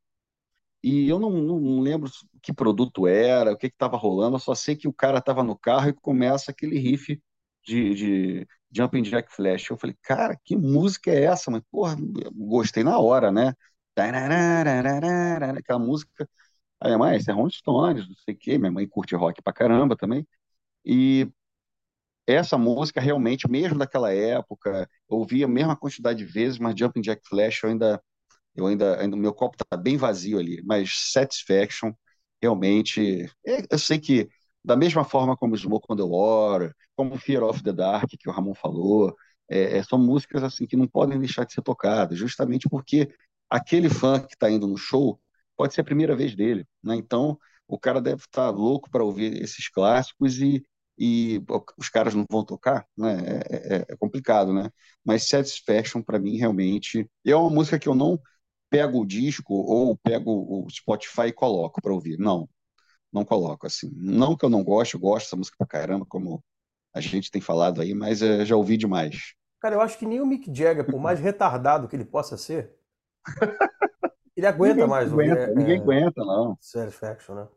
e 0.83 1.09
eu 1.09 1.19
não, 1.21 1.31
não- 1.33 1.81
lembro 1.81 2.11
que 2.43 2.53
produto 2.55 3.07
era, 3.09 3.53
o 3.53 3.59
que 3.59 3.69
estava 3.69 3.97
rolando, 3.97 4.37
eu 4.37 4.41
só 4.41 4.55
sei 4.55 4.77
que 4.77 4.89
o 4.89 4.93
cara 4.95 5.19
estava 5.19 5.45
no 5.45 5.59
carro 5.59 5.91
e 5.91 5.95
começa 5.95 6.51
aquele 6.53 6.79
riff 6.79 7.21
de, 7.65 7.95
de 7.95 8.49
Jumping 8.73 9.03
Jack 9.03 9.33
Flash. 9.35 9.71
Eu 9.71 9.79
falei, 9.79 9.97
cara, 10.03 10.39
que 10.45 10.57
música 10.57 11.11
é 11.13 11.25
essa? 11.25 11.51
Mas, 11.51 11.63
porra, 11.71 11.97
gostei 12.35 12.85
na 12.85 12.99
hora, 12.99 13.33
né? 13.33 13.55
Aquela 15.59 15.79
música. 15.79 16.29
Aí 16.81 16.89
minha 16.91 16.99
mãe, 16.99 17.19
é 17.29 17.33
Rolling 17.33 17.51
Stones, 17.53 18.09
não 18.09 18.17
sei 18.17 18.35
o 18.35 18.39
quê. 18.39 18.59
Minha 18.59 18.73
mãe 18.73 18.89
curte 18.89 19.15
rock 19.17 19.43
pra 19.43 19.53
caramba 19.53 19.97
também. 19.97 20.27
E 20.85 21.29
essa 22.27 22.57
música 22.59 23.01
realmente, 23.01 23.51
mesmo 23.51 23.79
daquela 23.79 24.13
época, 24.13 24.89
eu 25.09 25.17
ouvi 25.19 25.43
a 25.45 25.49
mesma 25.49 25.77
quantidade 25.77 26.25
de 26.25 26.33
vezes, 26.33 26.59
mas 26.59 26.75
Jumping 26.79 27.01
Jack 27.03 27.23
Flash 27.29 27.63
eu 27.65 27.71
ainda, 27.71 28.03
eu 28.57 28.67
ainda, 28.67 29.01
ainda 29.01 29.17
meu 29.17 29.35
copo 29.35 29.57
tá 29.69 29.77
bem 29.77 29.97
vazio 29.97 30.39
ali. 30.39 30.63
Mas 30.65 31.11
Satisfaction, 31.13 31.93
realmente, 32.43 33.27
é- 33.47 33.65
eu 33.71 33.79
sei 33.79 33.99
que 34.01 34.29
da 34.65 34.77
mesma 34.77 35.05
forma 35.05 35.37
como 35.37 35.57
Smoke 35.57 35.87
on 35.91 35.97
the 35.97 36.03
Water, 36.03 36.75
como 36.97 37.19
Fear 37.19 37.43
of 37.45 37.63
the 37.63 37.73
Dark, 37.73 38.11
que 38.19 38.29
o 38.29 38.33
Ramon 38.33 38.55
falou, 38.55 39.15
é, 39.49 39.79
é, 39.79 39.83
são 39.83 39.99
músicas 39.99 40.43
assim 40.45 40.67
que 40.67 40.77
não 40.77 40.87
podem 40.89 41.19
deixar 41.19 41.45
de 41.45 41.53
ser 41.55 41.63
tocadas, 41.63 42.19
justamente 42.19 42.69
porque 42.69 43.09
aquele 43.51 43.91
fã 43.91 44.21
que 44.21 44.35
está 44.35 44.51
indo 44.51 44.67
no 44.67 44.77
show 44.77 45.21
pode 45.57 45.75
ser 45.75 45.83
a 45.83 45.85
primeira 45.85 46.17
vez 46.17 46.35
dele, 46.35 46.67
né? 46.83 46.97
Então, 46.97 47.39
o 47.69 47.79
cara 47.79 48.01
deve 48.01 48.23
estar 48.23 48.47
tá 48.47 48.51
louco 48.51 48.91
para 48.91 49.05
ouvir 49.05 49.43
esses 49.43 49.69
clássicos 49.69 50.41
e, 50.41 50.65
e 50.99 51.43
os 51.77 51.89
caras 51.89 52.15
não 52.15 52.25
vão 52.31 52.45
tocar, 52.45 52.87
né? 52.97 53.19
É, 53.51 53.77
é, 53.77 53.87
é 53.91 53.97
complicado, 53.97 54.53
né? 54.53 54.71
Mas 55.05 55.29
Satisfaction, 55.29 56.03
para 56.03 56.19
mim, 56.19 56.37
realmente 56.37 57.09
é 57.27 57.37
uma 57.37 57.51
música 57.51 57.79
que 57.79 57.89
eu 57.89 57.95
não 57.95 58.21
pego 58.71 59.01
o 59.01 59.07
disco 59.07 59.53
ou 59.55 59.97
pego 59.99 60.31
o 60.31 60.71
Spotify 60.71 61.27
e 61.27 61.33
coloco 61.33 61.83
para 61.83 61.93
ouvir. 61.93 62.17
Não, 62.19 62.49
não 63.13 63.25
coloco 63.25 63.67
assim. 63.67 63.91
Não 63.95 64.37
que 64.37 64.45
eu 64.45 64.51
não 64.51 64.65
goste, 64.65 64.95
eu 64.95 65.01
gosto 65.01 65.27
dessa 65.27 65.37
música 65.37 65.57
pra 65.59 65.67
caramba, 65.67 66.07
como 66.07 66.43
a 66.95 67.01
gente 67.01 67.31
tem 67.31 67.41
falado 67.41 67.81
aí, 67.81 67.95
mas 67.95 68.23
é, 68.23 68.45
já 68.45 68.57
ouvi 68.57 68.77
demais. 68.77 69.35
Cara, 69.61 69.75
eu 69.75 69.81
acho 69.81 69.99
que 69.99 70.07
nem 70.07 70.21
o 70.21 70.27
Mick 70.27 70.47
Jagger, 70.55 70.87
por 70.87 70.99
mais 70.99 71.21
retardado 71.21 71.87
que 71.87 71.95
ele 71.95 72.05
possa 72.05 72.37
ser, 72.37 72.75
ele 74.37 74.47
aguenta 74.47 74.75
ninguém 74.75 74.89
mais. 74.89 75.13
Aguenta, 75.13 75.41
é, 75.41 75.55
ninguém 75.55 75.81
aguenta, 75.81 76.25
não. 76.25 76.57
Satisfaction, 76.61 77.35
né? 77.35 77.49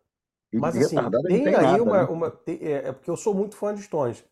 Mas 0.53 0.77
assim, 0.77 0.95
tem, 1.27 1.43
tem, 1.43 1.55
aí 1.55 1.63
nada, 1.63 1.83
uma. 1.83 1.97
Né? 1.97 2.03
uma 2.09 2.31
tem, 2.31 2.59
é, 2.61 2.87
é, 2.87 2.91
porque 2.91 3.09
eu 3.09 3.17
sou 3.17 3.33
muito 3.33 3.55
fã 3.55 3.73
de 3.73 3.81
Stones. 3.81 4.23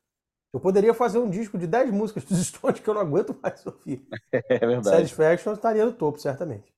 Eu 0.54 0.60
poderia 0.60 0.94
fazer 0.94 1.18
um 1.18 1.30
disco 1.30 1.58
de 1.58 1.66
10 1.66 1.92
músicas 1.92 2.26
dos 2.26 2.38
Stones 2.46 2.80
que 2.80 2.90
eu 2.90 2.94
não 2.94 3.02
aguento 3.02 3.38
mais 3.42 3.66
ouvir. 3.66 4.06
É 4.50 4.60
verdade. 4.60 4.90
Satisfaction 4.90 5.54
estaria 5.54 5.86
no 5.86 5.94
topo, 5.94 6.20
certamente. 6.20 6.72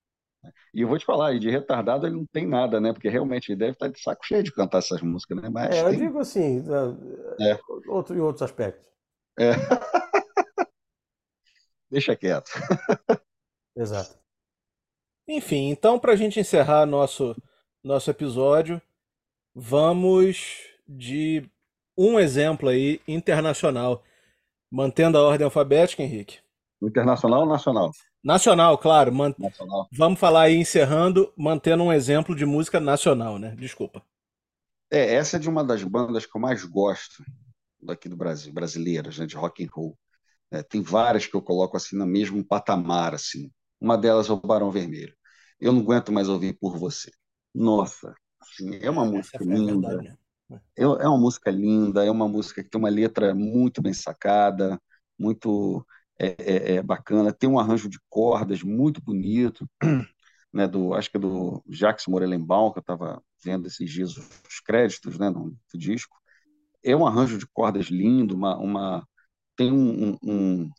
E 0.74 0.82
eu 0.82 0.88
vou 0.88 0.98
te 0.98 1.06
falar, 1.06 1.38
de 1.39 1.50
retardado 1.50 2.06
ele 2.06 2.16
não 2.16 2.26
tem 2.26 2.48
nada, 2.48 2.80
né? 2.80 2.92
Porque 2.92 3.10
realmente 3.10 3.52
ele 3.52 3.60
deve 3.60 3.72
estar 3.72 3.88
de 3.88 4.00
saco 4.02 4.26
cheio 4.26 4.44
de 4.44 4.54
cantar 4.54 4.80
essas 4.80 5.02
músicas, 5.02 5.42
né? 5.42 5.50
Mas 5.50 5.76
é, 5.76 5.84
tem... 5.84 5.94
eu 5.94 6.00
digo 6.00 6.20
assim, 6.20 6.63
é. 7.39 7.52
é. 7.52 7.60
Outro, 7.88 8.16
em 8.16 8.20
outros 8.20 8.42
aspectos. 8.42 8.86
É. 9.39 9.52
Deixa 11.89 12.16
quieto. 12.16 12.50
Exato. 13.76 14.22
Enfim, 15.27 15.69
então, 15.69 15.97
para 15.97 16.13
a 16.13 16.15
gente 16.15 16.39
encerrar 16.39 16.86
nosso, 16.86 17.36
nosso 17.83 18.09
episódio, 18.09 18.81
vamos 19.55 20.67
de 20.88 21.49
um 21.97 22.19
exemplo 22.19 22.69
aí 22.69 22.99
internacional, 23.07 24.03
mantendo 24.71 25.17
a 25.17 25.21
ordem 25.21 25.45
alfabética, 25.45 26.03
Henrique. 26.03 26.39
Internacional 26.81 27.41
ou 27.41 27.45
nacional? 27.45 27.91
Nacional, 28.23 28.77
claro. 28.77 29.13
Man... 29.13 29.33
Nacional. 29.38 29.88
Vamos 29.91 30.19
falar 30.19 30.43
aí, 30.43 30.55
encerrando, 30.55 31.31
mantendo 31.38 31.83
um 31.83 31.93
exemplo 31.93 32.36
de 32.36 32.45
música 32.45 32.79
nacional, 32.79 33.38
né? 33.38 33.55
Desculpa. 33.57 34.03
É, 34.91 35.15
essa 35.15 35.38
é 35.38 35.39
de 35.39 35.49
uma 35.49 35.63
das 35.63 35.83
bandas 35.83 36.25
que 36.25 36.36
eu 36.36 36.41
mais 36.41 36.63
gosto 36.63 37.23
daqui 37.81 38.07
do 38.07 38.15
Brasil, 38.15 38.53
brasileiras, 38.53 39.17
né, 39.17 39.25
de 39.25 39.36
rock 39.36 39.63
and 39.63 39.69
roll. 39.71 39.97
É, 40.51 40.62
tem 40.62 40.81
várias 40.81 41.25
que 41.25 41.36
eu 41.36 41.41
coloco 41.41 41.75
assim 41.75 41.97
no 41.97 42.05
mesmo 42.05 42.43
patamar, 42.45 43.13
assim. 43.13 43.51
Uma 43.84 43.98
delas 43.98 44.30
é 44.30 44.32
o 44.32 44.38
Barão 44.39 44.72
Vermelho. 44.72 45.13
Eu 45.60 45.74
não 45.74 45.82
aguento 45.82 46.10
mais 46.10 46.30
ouvir 46.30 46.58
por 46.58 46.78
você. 46.78 47.12
Nossa, 47.54 48.15
assim, 48.41 48.80
é 48.82 48.89
uma 48.89 49.04
música 49.04 49.43
linda. 49.43 49.89
Verdade, 49.89 50.17
né? 50.50 50.62
é, 50.78 50.84
é 50.84 50.88
uma 50.88 51.17
música 51.17 51.52
linda, 51.52 52.06
é 52.06 52.10
uma 52.10 52.26
música 52.30 52.63
que 52.63 52.69
tem 52.69 52.80
uma 52.80 52.89
letra 52.89 53.36
muito 53.36 53.82
bem 53.82 53.93
sacada, 53.93 54.82
muito 55.19 55.86
é, 56.17 56.28
é, 56.39 56.76
é, 56.76 56.82
bacana, 56.82 57.34
tem 57.34 57.50
um 57.50 57.60
arranjo 57.60 57.89
de 57.89 58.00
cordas 58.10 58.63
muito 58.63 59.02
bonito, 59.04 59.69
né, 60.54 60.65
do, 60.65 60.93
acho 60.93 61.12
que 61.12 61.17
é 61.17 61.19
do 61.19 61.62
Jacques 61.67 62.08
Morelenbaum, 62.08 62.72
que 62.72 62.80
eu 62.80 62.82
estava 62.82 63.22
vendo 63.43 63.67
esses 63.67 63.91
dias 63.91 64.15
os 64.15 64.60
créditos 64.63 65.19
né, 65.19 65.30
no, 65.30 65.54
disco. 65.74 66.15
É 66.82 66.96
um 66.96 67.06
arranjo 67.06 67.38
de 67.38 67.48
cordas 67.48 67.88
lindo, 67.88 68.34
uma, 68.34 68.58
uma 68.58 69.08
tem 69.58 69.74
um, 69.74 70.17
um, 70.24 70.69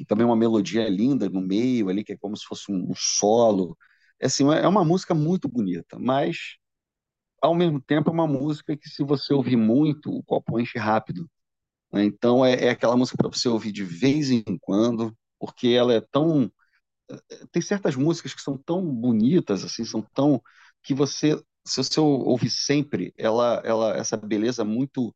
um, 0.00 0.04
também 0.06 0.26
uma 0.26 0.36
melodia 0.36 0.88
linda 0.88 1.28
no 1.28 1.40
meio 1.40 1.88
ali, 1.88 2.04
que 2.04 2.12
é 2.12 2.16
como 2.18 2.36
se 2.36 2.44
fosse 2.46 2.72
um, 2.72 2.92
solo. 2.96 3.76
É, 4.20 4.26
assim, 4.26 4.44
é 4.52 4.68
uma 4.68 4.84
música 4.84 5.14
muito 5.14 5.48
bonita, 5.48 5.98
mas 5.98 6.56
ao 7.42 7.54
mesmo 7.54 7.80
tempo 7.80 8.10
é 8.10 8.12
uma 8.12 8.26
música 8.26 8.76
que 8.76 8.88
se 8.88 9.02
você 9.04 9.32
ouvir 9.34 9.56
muito, 9.56 10.10
o 10.12 10.22
copo 10.22 10.58
enche 10.60 10.78
rápido. 10.78 11.28
Né? 11.92 12.04
Então 12.04 12.44
é, 12.44 12.66
é 12.66 12.70
aquela 12.70 12.96
música 12.96 13.16
para 13.18 13.28
você 13.30 13.48
ouvir 13.48 13.72
de 13.72 13.84
vez 13.84 14.30
em 14.30 14.44
quando, 14.60 15.16
porque 15.40 15.68
ela 15.68 15.94
é 15.94 16.00
tão 16.00 16.50
tem 17.52 17.62
certas 17.62 17.96
músicas 17.96 18.34
que 18.34 18.40
são 18.42 18.56
tão 18.58 18.84
bonitas 18.84 19.64
assim, 19.64 19.84
são 19.84 20.02
tão 20.14 20.42
que 20.82 20.94
você 20.94 21.36
se 21.64 21.76
você 21.76 22.00
ouvir 22.00 22.50
sempre, 22.50 23.12
ela 23.18 23.60
ela 23.64 23.96
essa 23.96 24.16
beleza 24.16 24.64
muito 24.64 25.14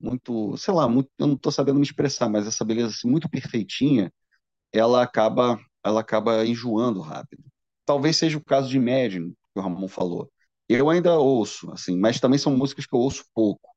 muito, 0.00 0.56
sei 0.58 0.74
lá, 0.74 0.88
muito, 0.88 1.10
eu 1.18 1.26
não 1.28 1.34
estou 1.36 1.50
sabendo 1.52 1.76
me 1.78 1.82
expressar, 1.84 2.28
mas 2.28 2.46
essa 2.46 2.64
beleza 2.64 2.90
assim, 2.90 3.08
muito 3.10 3.28
perfeitinha, 3.30 4.12
ela 4.72 5.02
acaba 5.02 5.60
ela 5.84 6.00
acaba 6.00 6.46
enjoando 6.46 7.00
rápido. 7.00 7.44
Talvez 7.84 8.16
seja 8.16 8.38
o 8.38 8.44
caso 8.44 8.68
de 8.68 8.76
Imagine, 8.76 9.32
que 9.52 9.58
o 9.58 9.62
Ramon 9.62 9.88
falou. 9.88 10.30
Eu 10.68 10.88
ainda 10.90 11.18
ouço, 11.18 11.70
assim, 11.72 11.98
mas 11.98 12.20
também 12.20 12.38
são 12.38 12.56
músicas 12.56 12.86
que 12.86 12.94
eu 12.94 13.00
ouço 13.00 13.24
pouco 13.34 13.72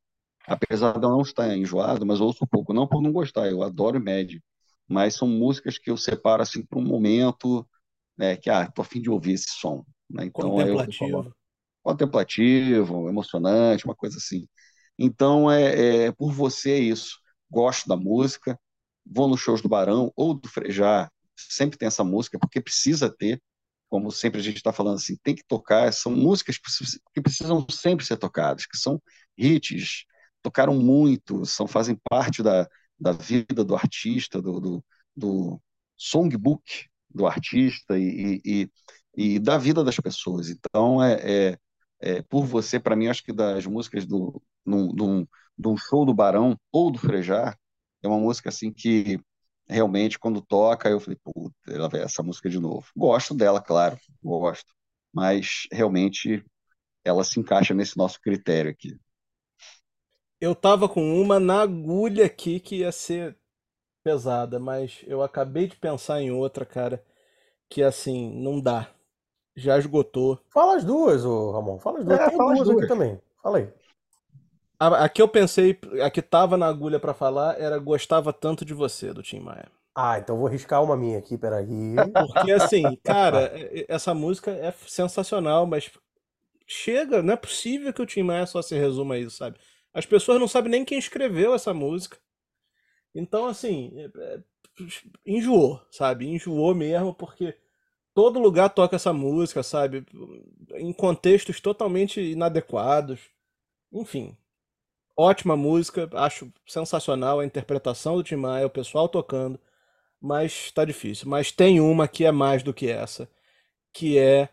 apesar 0.47 0.97
de 0.97 1.05
eu 1.05 1.09
não 1.09 1.21
estar 1.21 1.55
enjoado, 1.55 2.05
mas 2.05 2.21
ouço 2.21 2.45
pouco, 2.47 2.73
não 2.73 2.87
por 2.87 3.01
não 3.01 3.11
gostar, 3.11 3.49
eu 3.49 3.63
adoro 3.63 3.99
médio, 3.99 4.41
mas 4.87 5.15
são 5.15 5.27
músicas 5.27 5.77
que 5.77 5.89
eu 5.89 5.97
separo 5.97 6.41
assim 6.43 6.63
para 6.63 6.79
um 6.79 6.85
momento, 6.85 7.67
né, 8.17 8.35
que 8.37 8.49
ah, 8.49 8.69
tô 8.71 8.81
afim 8.81 9.01
de 9.01 9.09
ouvir 9.09 9.33
esse 9.33 9.49
som, 9.49 9.83
né? 10.09 10.25
Então 10.25 10.51
contemplativo, 10.51 11.23
eu, 11.23 11.33
contemplativo, 11.83 13.09
emocionante, 13.09 13.85
uma 13.85 13.95
coisa 13.95 14.17
assim. 14.17 14.47
Então 14.97 15.51
é, 15.51 16.05
é 16.05 16.11
por 16.11 16.31
você 16.31 16.71
é 16.71 16.79
isso. 16.79 17.19
Gosto 17.49 17.87
da 17.87 17.97
música, 17.97 18.59
vou 19.05 19.27
nos 19.27 19.39
shows 19.39 19.61
do 19.61 19.69
Barão 19.69 20.11
ou 20.15 20.33
do 20.33 20.47
Frejá, 20.47 21.09
sempre 21.35 21.77
tem 21.77 21.87
essa 21.87 22.03
música 22.03 22.39
porque 22.39 22.61
precisa 22.61 23.09
ter, 23.09 23.41
como 23.89 24.11
sempre 24.11 24.39
a 24.39 24.43
gente 24.43 24.57
está 24.57 24.73
falando 24.73 24.95
assim, 24.95 25.17
tem 25.23 25.35
que 25.35 25.43
tocar. 25.47 25.91
São 25.93 26.11
músicas 26.11 26.57
que 27.13 27.21
precisam 27.21 27.65
sempre 27.69 28.05
ser 28.05 28.17
tocadas, 28.17 28.65
que 28.65 28.77
são 28.77 29.01
hits, 29.37 30.05
tocaram 30.41 30.75
muito, 30.75 31.45
são, 31.45 31.67
fazem 31.67 31.99
parte 32.09 32.41
da, 32.43 32.67
da 32.99 33.11
vida 33.11 33.63
do 33.63 33.75
artista, 33.75 34.41
do, 34.41 34.59
do, 34.59 34.85
do 35.15 35.61
songbook 35.97 36.87
do 37.15 37.25
artista 37.25 37.97
e, 37.97 38.41
e, 38.45 38.69
e, 39.15 39.39
da 39.39 39.57
vida 39.57 39.83
das 39.83 39.95
pessoas. 39.97 40.49
Então, 40.49 41.01
é, 41.01 41.13
é, 41.53 41.59
é 42.01 42.21
por 42.23 42.45
você, 42.45 42.79
para 42.79 42.95
mim, 42.95 43.07
acho 43.07 43.23
que 43.23 43.31
das 43.31 43.65
músicas 43.65 44.05
do, 44.05 44.41
num, 44.65 44.93
de 45.57 45.67
um 45.67 45.77
show 45.77 46.05
do 46.05 46.13
Barão 46.13 46.59
ou 46.71 46.91
do 46.91 46.99
Frejar, 46.99 47.57
é 48.05 48.09
uma 48.09 48.19
música 48.19 48.49
assim 48.49 48.71
que 48.71 49.19
realmente, 49.67 50.19
quando 50.19 50.41
toca, 50.41 50.89
eu 50.89 50.99
falei, 50.99 51.17
puta, 51.23 51.55
ela 51.67 51.89
vai 51.89 52.01
essa 52.01 52.23
música 52.23 52.49
de 52.49 52.59
novo. 52.59 52.87
Gosto 52.95 53.33
dela, 53.33 53.61
claro, 53.61 53.97
gosto, 54.23 54.73
mas 55.13 55.67
realmente 55.71 56.43
ela 57.03 57.23
se 57.23 57.39
encaixa 57.39 57.73
nesse 57.73 57.97
nosso 57.97 58.19
critério 58.21 58.71
aqui. 58.71 58.97
Eu 60.39 60.53
tava 60.53 60.87
com 60.87 61.19
uma 61.21 61.39
na 61.39 61.61
agulha 61.61 62.25
aqui 62.25 62.59
que 62.59 62.77
ia 62.77 62.91
ser 62.91 63.37
pesada, 64.03 64.59
mas 64.59 65.01
eu 65.07 65.23
acabei 65.23 65.67
de 65.67 65.75
pensar 65.75 66.21
em 66.21 66.31
outra, 66.31 66.65
cara, 66.65 67.03
que 67.69 67.83
assim, 67.83 68.31
não 68.31 68.61
dá. 68.61 68.89
Já 69.55 69.77
esgotou. 69.77 70.39
Fala 70.53 70.75
as 70.75 70.83
duas, 70.83 71.25
ô 71.25 71.51
Ramon. 71.51 71.79
Fala 71.79 71.99
as 71.99 72.05
duas. 72.05 72.19
É, 72.19 72.29
Tem 72.29 72.37
duas, 72.37 72.59
duas 72.59 72.77
aqui 72.77 72.87
também. 72.87 73.21
Fala 73.41 73.57
aí. 73.59 73.73
A, 74.79 75.05
a 75.05 75.09
que 75.09 75.21
eu 75.21 75.27
pensei, 75.27 75.79
a 76.03 76.09
que 76.09 76.21
tava 76.21 76.57
na 76.57 76.67
agulha 76.67 76.99
para 76.99 77.13
falar 77.13 77.59
era 77.59 77.77
Gostava 77.77 78.33
Tanto 78.33 78.65
de 78.65 78.73
Você, 78.73 79.13
do 79.13 79.23
Tim 79.23 79.39
Maia. 79.39 79.71
Ah, 79.95 80.19
então 80.19 80.37
vou 80.37 80.47
riscar 80.47 80.83
uma 80.83 80.97
minha 80.97 81.17
aqui, 81.17 81.37
peraí. 81.37 81.95
Porque 82.33 82.51
assim, 82.51 82.83
cara, 83.03 83.51
essa 83.87 84.13
música 84.13 84.51
é 84.51 84.73
sensacional, 84.85 85.65
mas 85.65 85.89
chega, 86.67 87.23
não 87.23 87.33
é 87.33 87.37
possível 87.37 87.93
que 87.93 88.01
o 88.01 88.05
Tim 88.05 88.23
Maia 88.23 88.45
só 88.45 88.61
se 88.61 88.75
resuma 88.75 89.15
a 89.15 89.19
isso, 89.19 89.37
sabe? 89.37 89.57
As 89.93 90.05
pessoas 90.05 90.39
não 90.39 90.47
sabem 90.47 90.69
nem 90.69 90.83
quem 90.83 90.99
escreveu 90.99 91.53
essa 91.53 91.73
música. 91.73 92.17
Então, 93.13 93.45
assim, 93.45 93.93
é, 93.95 94.11
é, 94.17 94.39
enjoou, 95.25 95.81
sabe? 95.89 96.27
Enjoou 96.27 96.75
mesmo, 96.75 97.13
porque 97.13 97.57
todo 98.13 98.39
lugar 98.39 98.69
toca 98.69 98.97
essa 98.97 99.13
música, 99.13 99.63
sabe? 99.63 100.05
Em 100.73 100.91
contextos 100.91 101.61
totalmente 101.61 102.19
inadequados. 102.19 103.21
Enfim, 103.93 104.35
ótima 105.17 105.55
música, 105.57 106.09
acho 106.13 106.51
sensacional 106.67 107.39
a 107.39 107.45
interpretação 107.45 108.15
do 108.17 108.23
Tim 108.23 108.35
Maia, 108.37 108.67
o 108.67 108.69
pessoal 108.69 109.09
tocando, 109.09 109.59
mas 110.21 110.71
tá 110.71 110.85
difícil. 110.85 111.29
Mas 111.29 111.51
tem 111.51 111.79
uma 111.81 112.07
que 112.07 112.25
é 112.25 112.31
mais 112.31 112.63
do 112.63 112.73
que 112.73 112.89
essa, 112.89 113.29
que 113.93 114.17
é 114.17 114.49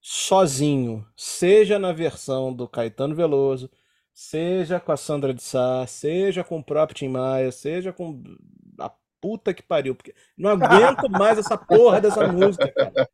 sozinho, 0.00 1.06
seja 1.16 1.78
na 1.78 1.92
versão 1.92 2.52
do 2.54 2.68
Caetano 2.68 3.14
Veloso, 3.14 3.70
Seja 4.20 4.80
com 4.80 4.90
a 4.90 4.96
Sandra 4.96 5.32
de 5.32 5.40
Sá, 5.40 5.86
seja 5.86 6.42
com 6.42 6.58
o 6.58 6.64
próprio 6.64 6.96
Tim 6.98 7.06
Maia, 7.06 7.52
seja 7.52 7.92
com 7.92 8.20
a 8.76 8.90
puta 9.20 9.54
que 9.54 9.62
pariu. 9.62 9.94
Porque 9.94 10.12
não 10.36 10.50
aguento 10.50 11.08
mais 11.08 11.38
essa 11.38 11.56
porra 11.56 12.00
dessa 12.00 12.26
música, 12.26 12.66
cara. 12.72 13.08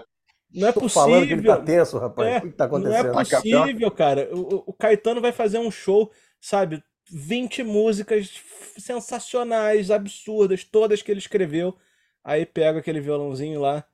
Não 0.54 0.68
é 0.68 0.72
Tô 0.72 0.80
possível. 0.80 1.02
falando 1.02 1.26
que 1.26 1.32
ele 1.34 1.42
tá 1.46 1.60
tenso, 1.60 1.98
rapaz. 1.98 2.28
É, 2.28 2.38
o 2.38 2.40
que 2.42 2.56
tá 2.56 2.64
acontecendo? 2.64 3.12
Não 3.12 3.20
é 3.20 3.24
possível, 3.24 3.90
cara. 3.90 4.28
O, 4.32 4.64
o 4.70 4.72
Caetano 4.72 5.20
vai 5.20 5.32
fazer 5.32 5.58
um 5.58 5.70
show, 5.70 6.10
sabe? 6.40 6.82
20 7.10 7.62
músicas 7.62 8.30
sensacionais, 8.78 9.90
absurdas, 9.90 10.64
todas 10.64 11.02
que 11.02 11.10
ele 11.10 11.20
escreveu. 11.20 11.76
Aí 12.24 12.44
pega 12.46 12.78
aquele 12.80 13.00
violãozinho 13.00 13.60
lá 13.60 13.84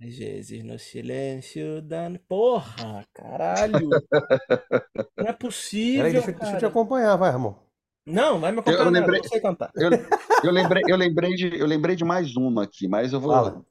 Às 0.00 0.16
vezes 0.16 0.64
no 0.64 0.78
silêncio 0.78 1.80
da. 1.82 2.10
Porra, 2.28 3.06
caralho! 3.14 3.88
Não 5.18 5.26
é 5.28 5.32
possível. 5.32 5.98
Peraí, 6.04 6.12
deixa, 6.14 6.30
eu- 6.30 6.38
deixa 6.38 6.54
eu 6.54 6.58
te 6.58 6.66
acompanhar, 6.66 7.16
vai, 7.16 7.30
irmão. 7.30 7.62
Não, 8.06 8.38
vai 8.40 8.50
me 8.52 8.58
Eu- 8.58 8.60
acompanhar, 8.60 8.78
eu 8.80 8.84
não, 8.90 8.92
lembrei- 9.00 9.18
eu 9.20 9.22
não 9.22 9.28
sei 9.30 9.40
cantar. 9.40 9.70
Eu, 9.76 9.90
eu 10.44 10.50
lembrei, 10.52 10.82
eu, 10.86 10.96
lembrei 10.96 11.34
de, 11.34 11.58
eu 11.58 11.66
lembrei 11.66 11.96
de 11.96 12.04
mais 12.04 12.36
uma 12.36 12.64
aqui, 12.64 12.86
mas 12.86 13.12
eu 13.12 13.20
vou. 13.20 13.32
Fala. 13.32 13.64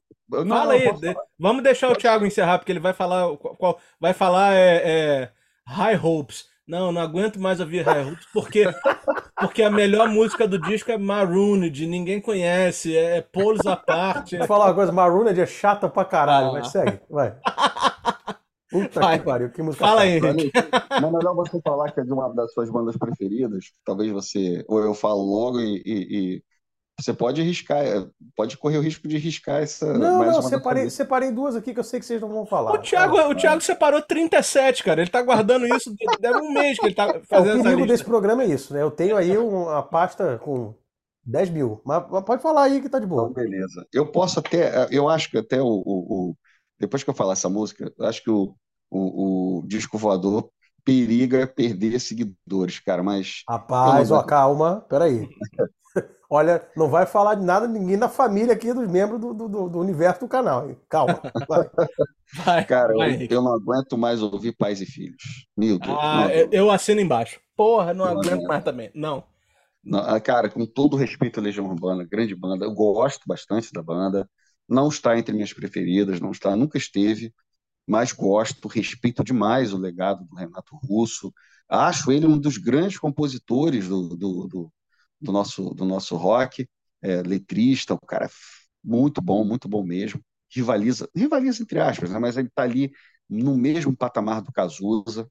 Não, 0.46 0.58
Fala 0.58 0.74
aí, 0.74 0.92
de- 0.98 1.16
vamos 1.40 1.64
deixar 1.64 1.92
o 1.92 1.96
Thiago 1.96 2.26
encerrar, 2.26 2.58
porque 2.60 2.72
ele 2.72 2.80
vai 2.80 2.94
falar. 2.94 3.36
Qual, 3.38 3.78
vai 4.00 4.14
falar 4.14 4.54
é, 4.56 4.82
é, 4.84 5.32
High 5.68 6.00
Hopes. 6.04 6.46
Não, 6.66 6.92
não 6.94 7.02
aguento 7.02 7.40
mais 7.42 7.60
ouvir 7.60 7.82
High 7.82 8.06
Hopes, 8.06 8.26
porque, 8.34 8.64
porque 9.38 9.62
a 9.64 9.70
melhor 9.70 10.08
música 10.08 10.48
do 10.48 10.58
disco 10.58 10.92
é 10.92 10.98
Marooned, 10.98 11.86
ninguém 11.86 12.22
conhece, 12.22 12.96
é 12.96 13.20
Polos 13.22 13.66
à 13.68 13.76
parte. 13.76 14.38
Vou 14.38 14.48
falar 14.48 14.68
uma 14.68 14.74
coisa, 14.74 14.92
Marooned 14.92 15.40
é 15.42 15.46
chata 15.46 15.90
pra 15.90 16.06
caralho, 16.06 16.48
Ah. 16.50 16.54
mas 16.54 16.70
segue, 16.70 17.02
vai. 17.10 17.36
Puta 18.72 19.00
Vai. 19.02 19.20
que 19.20 19.26
pariu, 19.26 19.52
que 19.52 19.62
música 19.62 19.86
Fala 19.86 20.02
aí, 20.02 20.18
Henrique. 20.18 20.52
Não 21.00 21.10
é 21.10 21.12
melhor 21.12 21.36
você 21.36 21.62
falar 21.62 21.92
que 21.92 22.00
é 22.00 22.04
de 22.04 22.12
uma 22.12 22.34
das 22.34 22.52
suas 22.54 22.72
bandas 22.72 22.98
preferidas. 22.98 23.66
Talvez 23.86 24.12
você. 24.12 24.66
Ou 24.68 24.80
eu 24.80 24.96
falo 24.96 25.22
logo 25.22 25.60
e. 25.60 25.84
e- 25.86 26.18
e 26.38 26.44
você 27.04 27.14
pode 27.14 27.42
arriscar, 27.42 27.78
é, 27.80 28.06
pode 28.36 28.58
correr 28.58 28.78
o 28.78 28.82
risco 28.82 29.08
de 29.08 29.18
riscar 29.18 29.62
essa. 29.62 29.94
Não, 29.98 30.20
mais 30.20 30.32
não, 30.32 30.40
uma 30.40 30.50
separei, 30.50 30.90
separei 30.90 31.32
duas 31.32 31.56
aqui 31.56 31.74
que 31.74 31.80
eu 31.80 31.84
sei 31.84 32.00
que 32.00 32.06
vocês 32.06 32.22
não 32.22 32.30
vão 32.30 32.46
falar. 32.46 32.74
O 32.74 32.78
Thiago, 32.82 33.18
o 33.18 33.36
Thiago 33.36 33.62
separou 33.62 34.02
37, 34.02 34.84
cara. 34.84 35.02
Ele 35.02 35.10
tá 35.10 35.22
guardando 35.22 35.68
isso, 35.68 35.94
deve 36.20 36.40
um 36.40 36.52
mês 36.54 36.78
que 36.80 36.86
ele 36.86 36.96
tá 36.96 37.06
É, 37.06 37.18
o 37.18 37.24
fazendo 37.26 37.60
essa 37.60 37.64
perigo 37.64 37.86
desse 37.88 38.04
programa 38.04 38.44
é 38.44 38.48
isso, 38.48 38.74
né? 38.74 38.82
Eu 38.82 38.92
tenho 38.92 39.18
aí 39.18 39.38
uma 39.38 39.84
pasta 39.84 40.38
com 40.40 40.74
10 41.26 41.50
mil, 41.50 41.82
mas 41.86 42.04
mas 42.10 42.24
pode 42.24 42.42
falar 42.42 42.64
aí 42.64 42.82
que 42.82 42.90
tá 42.90 43.00
de 43.00 43.06
Então, 43.06 43.18
boa. 43.18 43.30
beleza. 43.30 43.86
Eu 43.94 44.06
posso 44.12 44.40
até. 44.40 44.88
Eu 44.92 45.10
acho 45.10 45.30
que 45.30 45.38
até 45.38 45.62
o. 45.62 45.66
o- 45.68 46.30
o- 46.32 46.38
depois 46.80 47.04
que 47.04 47.10
eu 47.10 47.14
falar 47.14 47.34
essa 47.34 47.50
música, 47.50 47.92
eu 47.98 48.06
acho 48.06 48.22
que 48.24 48.30
o, 48.30 48.56
o, 48.90 49.60
o 49.60 49.68
disco 49.68 49.98
voador 49.98 50.50
periga 50.84 51.48
perder 51.48 52.00
seguidores, 52.00 52.80
cara. 52.80 53.02
Mas. 53.04 53.44
Rapaz, 53.50 54.12
ó, 54.12 54.22
calma, 54.24 54.86
peraí. 54.90 55.30
Olha, 56.34 56.68
não 56.76 56.90
vai 56.90 57.06
falar 57.06 57.36
de 57.36 57.44
nada 57.44 57.68
ninguém 57.68 57.98
da 57.98 58.10
família 58.10 58.54
aqui, 58.54 58.74
dos 58.74 58.88
membros 58.90 59.20
do, 59.22 59.34
do, 59.34 59.48
do- 59.70 59.80
universo 59.80 60.22
do 60.22 60.28
canal. 60.28 60.70
hein? 60.70 60.78
Calma. 60.90 61.22
vai. 61.48 61.70
Vai, 62.34 62.66
Cara, 62.66 62.94
vai, 62.96 63.16
eu, 63.24 63.28
eu 63.30 63.42
não 63.42 63.54
aguento 63.54 63.98
mais 63.98 64.22
ouvir 64.22 64.56
pais 64.58 64.82
e 64.82 64.86
filhos. 64.86 65.48
Meu 65.56 65.78
Deus. 65.78 65.98
Ah, 66.02 66.28
eu, 66.34 66.50
eu 66.52 66.72
assino 66.72 67.02
embaixo. 67.02 67.40
Porra, 67.56 67.94
não 67.94 68.06
Não 68.06 68.12
aguento 68.12 68.32
aguento. 68.32 68.48
mais 68.48 68.64
também. 68.64 68.92
Não. 68.96 69.24
Não, 69.84 70.00
ah, 70.00 70.20
cara, 70.20 70.50
com 70.50 70.66
todo 70.66 70.96
respeito 70.98 71.40
à 71.40 71.44
Legião 71.44 71.66
Urbana, 71.66 72.06
grande 72.06 72.36
banda, 72.36 72.66
eu 72.66 72.74
gosto 72.74 73.22
bastante 73.28 73.72
da 73.74 73.84
banda. 73.84 74.30
Não 74.68 74.88
está 74.88 75.18
entre 75.18 75.34
minhas 75.34 75.54
preferidas, 75.54 76.20
não 76.22 76.32
está, 76.32 76.56
nunca 76.56 76.78
esteve, 76.78 77.34
mas 77.88 78.12
gosto, 78.14 78.68
respeito 78.68 79.24
demais 79.24 79.74
o 79.74 79.78
legado 79.78 80.26
do 80.26 80.36
Renato 80.36 80.76
Russo. 80.78 81.34
Acho 81.70 82.12
ele 82.12 82.28
um 82.28 82.40
dos 82.40 82.58
grandes 82.58 82.98
compositores 83.00 83.88
do, 83.90 84.10
do, 84.18 84.48
do, 84.48 84.74
do 85.24 85.32
nosso, 85.32 85.74
do 85.74 85.86
nosso 85.86 86.16
rock, 86.16 86.68
é, 87.02 87.22
letrista, 87.24 87.94
um 87.96 87.98
cara 88.08 88.30
muito 88.84 89.22
bom, 89.22 89.44
muito 89.46 89.68
bom 89.68 89.84
mesmo. 89.84 90.22
Rivaliza, 90.54 91.10
rivaliza 91.16 91.64
entre 91.64 91.80
aspas, 91.80 92.12
né? 92.12 92.20
mas 92.20 92.38
ele 92.38 92.48
está 92.48 92.64
ali 92.64 92.92
no 93.30 93.58
mesmo 93.58 93.96
patamar 93.96 94.42
do 94.42 94.52
Cazuza. 94.52 95.28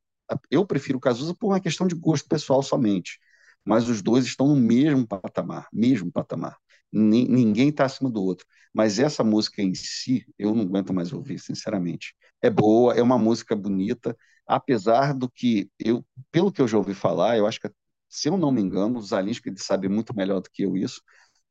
Eu 0.51 0.67
prefiro 0.67 0.99
o 0.99 1.01
Cazuza 1.01 1.35
por 1.35 1.49
uma 1.49 1.61
questão 1.61 1.87
de 1.87 1.95
gosto 1.95 2.29
pessoal 2.29 2.63
somente 2.63 3.19
mas 3.65 3.89
os 3.89 4.03
dois 4.03 4.25
estão 4.25 4.49
no 4.49 4.57
mesmo 4.57 5.07
patamar, 5.07 5.69
mesmo 5.73 6.11
patamar. 6.11 6.57
Ni- 6.93 7.29
Ninguém 7.29 7.69
está 7.69 7.85
acima 7.85 8.11
do 8.11 8.21
outro. 8.23 8.45
Mas 8.75 8.99
essa 8.99 9.23
música 9.23 9.63
em 9.63 9.73
si, 9.75 10.27
eu 10.39 10.53
não 10.55 10.63
aguento 10.65 10.93
mais 10.93 11.13
ouvir, 11.13 11.39
sinceramente. 11.39 12.13
É 12.41 12.51
boa, 12.51 12.95
é 12.95 13.03
uma 13.03 13.17
música 13.19 13.55
bonita, 13.55 14.17
apesar 14.47 15.15
do 15.15 15.31
que 15.31 15.71
eu, 15.79 16.05
pelo 16.33 16.51
que 16.51 16.61
eu 16.61 16.67
já 16.67 16.77
ouvi 16.77 16.93
falar, 16.95 17.37
eu 17.39 17.47
acho 17.47 17.61
que, 17.61 17.71
se 18.15 18.29
eu 18.29 18.37
não 18.37 18.53
me 18.53 18.61
engano, 18.63 18.99
o 18.99 19.03
Zalinski 19.03 19.49
ele 19.51 19.59
sabe 19.59 19.89
muito 19.89 20.15
melhor 20.17 20.41
do 20.41 20.51
que 20.51 20.63
eu 20.65 20.77
isso, 20.77 21.03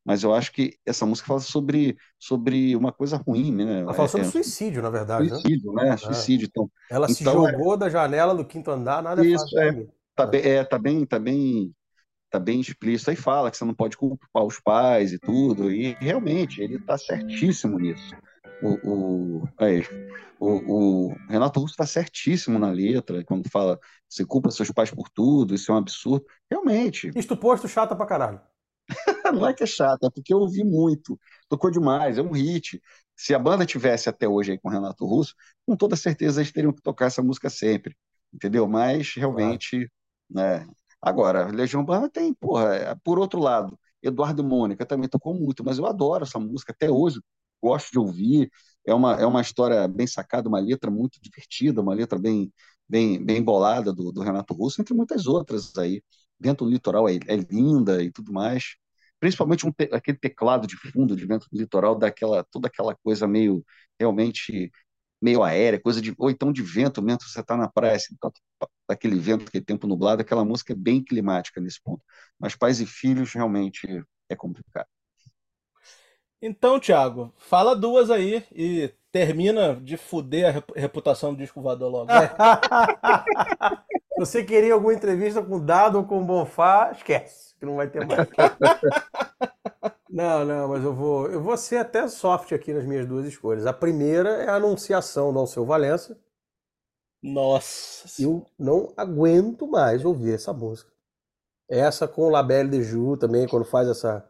mas 0.06 0.24
eu 0.24 0.34
acho 0.36 0.52
que 0.54 0.78
essa 0.86 1.06
música 1.06 1.28
fala 1.28 1.39
sobre, 1.41 1.97
sobre 2.19 2.76
uma 2.76 2.93
coisa 2.93 3.17
ruim, 3.17 3.54
né? 3.56 3.82
Ela 3.82 3.93
fala 3.93 4.08
sobre 4.10 4.26
É- 4.26 4.30
é 4.30 4.32
suicídio, 4.32 4.82
na 4.82 4.89
verdade, 4.89 5.30
né? 5.30 5.45
suicídio, 5.45 5.74
né? 5.74 5.97
Suicídio. 5.97 6.47
Então, 6.47 6.71
Ela 6.89 7.08
se 7.08 7.24
Então, 7.24 7.26
jogou 7.26 7.76
da 7.78 7.89
janela 7.89 8.36
do 8.36 8.45
quinto 8.45 8.69
andar, 8.71 9.02
nada 9.02 9.21
é 9.21 9.26
Isso, 9.26 9.45
fácil 9.47 9.60
é. 9.60 9.71
tá 10.15 10.26
bem, 10.26 10.41
é, 10.41 10.63
tá 10.63 10.78
bem, 10.80 11.06
tá 11.06 11.19
bem, 11.19 11.76
tá 12.30 12.39
bem 12.39 12.62
explícito. 12.62 13.10
Aí 13.12 13.15
fala 13.17 13.52
que 13.52 13.58
você 13.58 13.65
não 13.65 13.76
pode 13.76 13.97
culpar 13.97 14.45
os 14.45 14.60
pais 14.62 15.13
e 15.13 15.19
tudo, 15.19 15.71
e 15.71 15.97
realmente 16.02 16.62
ele 16.62 16.80
tá 16.80 16.97
certíssimo 16.97 17.80
nisso. 17.80 18.15
O, 18.63 19.41
o, 19.41 19.50
aí, 19.58 19.82
o, 20.39 21.10
o 21.10 21.15
Renato 21.28 21.60
Russo 21.60 21.74
está 21.74 21.86
certíssimo 21.86 22.60
na 22.60 22.69
letra, 22.69 23.24
quando 23.24 23.50
fala 23.50 23.80
você 24.08 24.26
culpa 24.26 24.52
seus 24.52 24.71
pais 24.71 24.91
por 24.91 25.10
tudo, 25.10 25.56
isso 25.56 25.71
é 25.71 25.76
um 25.76 25.78
absurdo. 25.78 26.26
Realmente, 26.50 27.12
Isto 27.15 27.36
posto, 27.36 27.67
chata 27.67 27.95
pra 27.95 28.06
caralho. 28.06 28.41
não 29.34 29.47
é 29.47 29.54
que 29.54 29.63
é 29.63 29.67
chato, 29.67 30.06
é 30.06 30.10
porque 30.10 30.34
eu 30.34 30.39
ouvi 30.39 30.63
muito, 30.63 31.19
tocou 31.47 31.71
demais, 31.71 32.17
é 32.17 32.21
um 32.21 32.32
hit. 32.32 32.82
Se 33.15 33.34
a 33.34 33.39
banda 33.39 33.65
tivesse 33.65 34.10
até 34.10 34.28
hoje 34.28 34.52
aí 34.52 34.60
com 34.60 34.69
o 34.69 34.71
Renato 34.71 35.06
Russo, 35.06 35.36
com 35.65 35.76
toda 35.76 35.95
certeza 35.95 36.41
eles 36.41 36.52
teriam 36.52 36.74
que 36.74 36.82
tocar 36.82 37.06
essa 37.06 37.21
música 37.21 37.50
sempre, 37.50 37.95
entendeu? 38.34 38.67
Mas 38.67 39.13
realmente, 39.15 39.89
né? 40.30 40.67
Agora, 41.02 41.47
Legião 41.47 41.82
Urbana 41.82 42.10
tem, 42.10 42.34
porra, 42.34 42.76
é, 42.76 42.95
por 43.04 43.17
outro 43.17 43.39
lado, 43.39 43.78
Eduardo 44.04 44.41
e 44.41 44.45
Mônica 44.45 44.86
também 44.86 45.10
tocou 45.10 45.34
muito, 45.34 45.63
mas 45.63 45.78
eu 45.78 45.86
adoro 45.86 46.24
essa 46.24 46.39
música 46.39 46.71
até 46.74 46.89
hoje, 46.89 47.19
gosto 47.62 47.91
de 47.91 48.00
ouvir. 48.00 48.52
É 48.86 48.93
uma, 48.93 49.13
é 49.21 49.26
uma 49.26 49.41
história 49.41 49.88
bem 49.88 50.08
sacada, 50.08 50.50
uma 50.50 50.60
letra 50.60 50.89
muito 50.91 51.19
divertida, 51.21 51.82
uma 51.82 51.93
letra 51.93 52.17
bem, 52.19 52.52
bem, 52.89 53.24
bem 53.24 53.41
bolada 53.43 53.93
do, 53.93 54.12
do 54.12 54.21
Renato 54.21 54.54
Russo, 54.54 54.82
entre 54.82 54.93
muitas 54.93 55.28
outras 55.28 55.76
aí. 55.78 56.04
Dentro 56.39 56.65
do 56.65 56.71
litoral 56.71 57.08
é, 57.08 57.15
é 57.28 57.36
linda 57.38 58.04
e 58.04 58.12
tudo 58.12 58.34
mais. 58.34 58.76
Principalmente 59.19 59.67
um 59.67 59.71
te- 59.71 59.89
aquele 59.93 60.17
teclado 60.17 60.65
de 60.67 60.76
fundo 60.78 61.15
de 61.15 61.28
dentro 61.28 61.47
do 61.52 61.58
litoral, 61.60 61.95
daquela, 61.95 62.43
toda 62.52 62.67
aquela 62.67 62.95
coisa 63.04 63.28
meio 63.28 63.63
realmente 64.00 64.71
meio 65.21 65.43
aérea, 65.43 65.80
coisa 65.82 66.02
de, 66.02 66.13
ou 66.17 66.30
então 66.32 66.52
de 66.52 66.62
vento 66.63 67.02
mesmo, 67.02 67.21
você 67.24 67.41
está 67.41 67.56
na 67.58 67.67
praia, 67.69 67.95
assim, 67.95 68.15
tá- 68.19 68.32
daquele 68.88 69.19
vento, 69.19 69.45
aquele 69.47 69.63
tempo 69.63 69.88
nublado, 69.88 70.21
aquela 70.21 70.43
música 70.45 70.74
é 70.74 70.76
bem 70.76 71.04
climática 71.04 71.62
nesse 71.62 71.82
ponto. 71.82 72.04
Mas 72.39 72.56
pais 72.56 72.80
e 72.82 72.86
filhos 72.86 73.34
realmente 73.34 73.88
é 74.30 74.36
complicado. 74.36 74.88
Então, 76.41 76.80
Thiago, 76.80 77.32
fala 77.38 77.75
duas 77.75 78.10
aí 78.10 78.43
e 78.51 78.91
termina 79.12 79.75
de 79.75 79.95
fuder 79.97 80.47
a 80.47 80.51
rep- 80.51 80.71
reputação 80.75 81.34
do 81.34 81.38
disco 81.38 81.62
voador 81.62 81.91
logo. 81.91 82.10
Você 84.17 84.43
queria 84.43 84.73
alguma 84.73 84.93
entrevista 84.93 85.41
com 85.41 85.56
o 85.56 85.60
Dado 85.60 85.97
ou 85.97 86.06
com 86.06 86.21
o 86.21 86.25
Bonfá? 86.25 86.91
Esquece, 86.91 87.56
que 87.60 87.65
não 87.65 87.75
vai 87.75 87.89
ter 87.89 88.06
mais. 88.06 88.27
Não, 90.10 90.43
não, 90.45 90.67
mas 90.67 90.84
eu 90.84 90.93
vou, 90.93 91.27
eu 91.32 91.41
vou 91.41 91.56
ser 91.56 91.77
até 91.77 92.08
soft 92.08 92.51
aqui 92.51 92.73
nas 92.73 92.86
minhas 92.86 93.06
duas 93.08 93.25
escolhas. 93.25 93.65
A 93.65 93.71
primeira 93.73 94.30
é 94.43 94.49
a 94.49 94.56
anunciação 94.56 95.32
do 95.32 95.39
Alceu 95.39 95.65
Valença. 95.65 96.17
Nossa. 97.23 98.21
Eu 98.21 98.45
não 98.58 98.93
aguento 98.97 99.67
mais 99.67 100.04
ouvir 100.06 100.34
essa 100.36 100.54
música. 100.54 100.91
Essa 101.69 102.08
com 102.08 102.23
o 102.23 102.30
Labelle 102.30 102.69
de 102.71 102.84
Ju 102.84 103.17
também, 103.17 103.47
quando 103.47 103.65
faz 103.65 103.89
essa. 103.89 104.27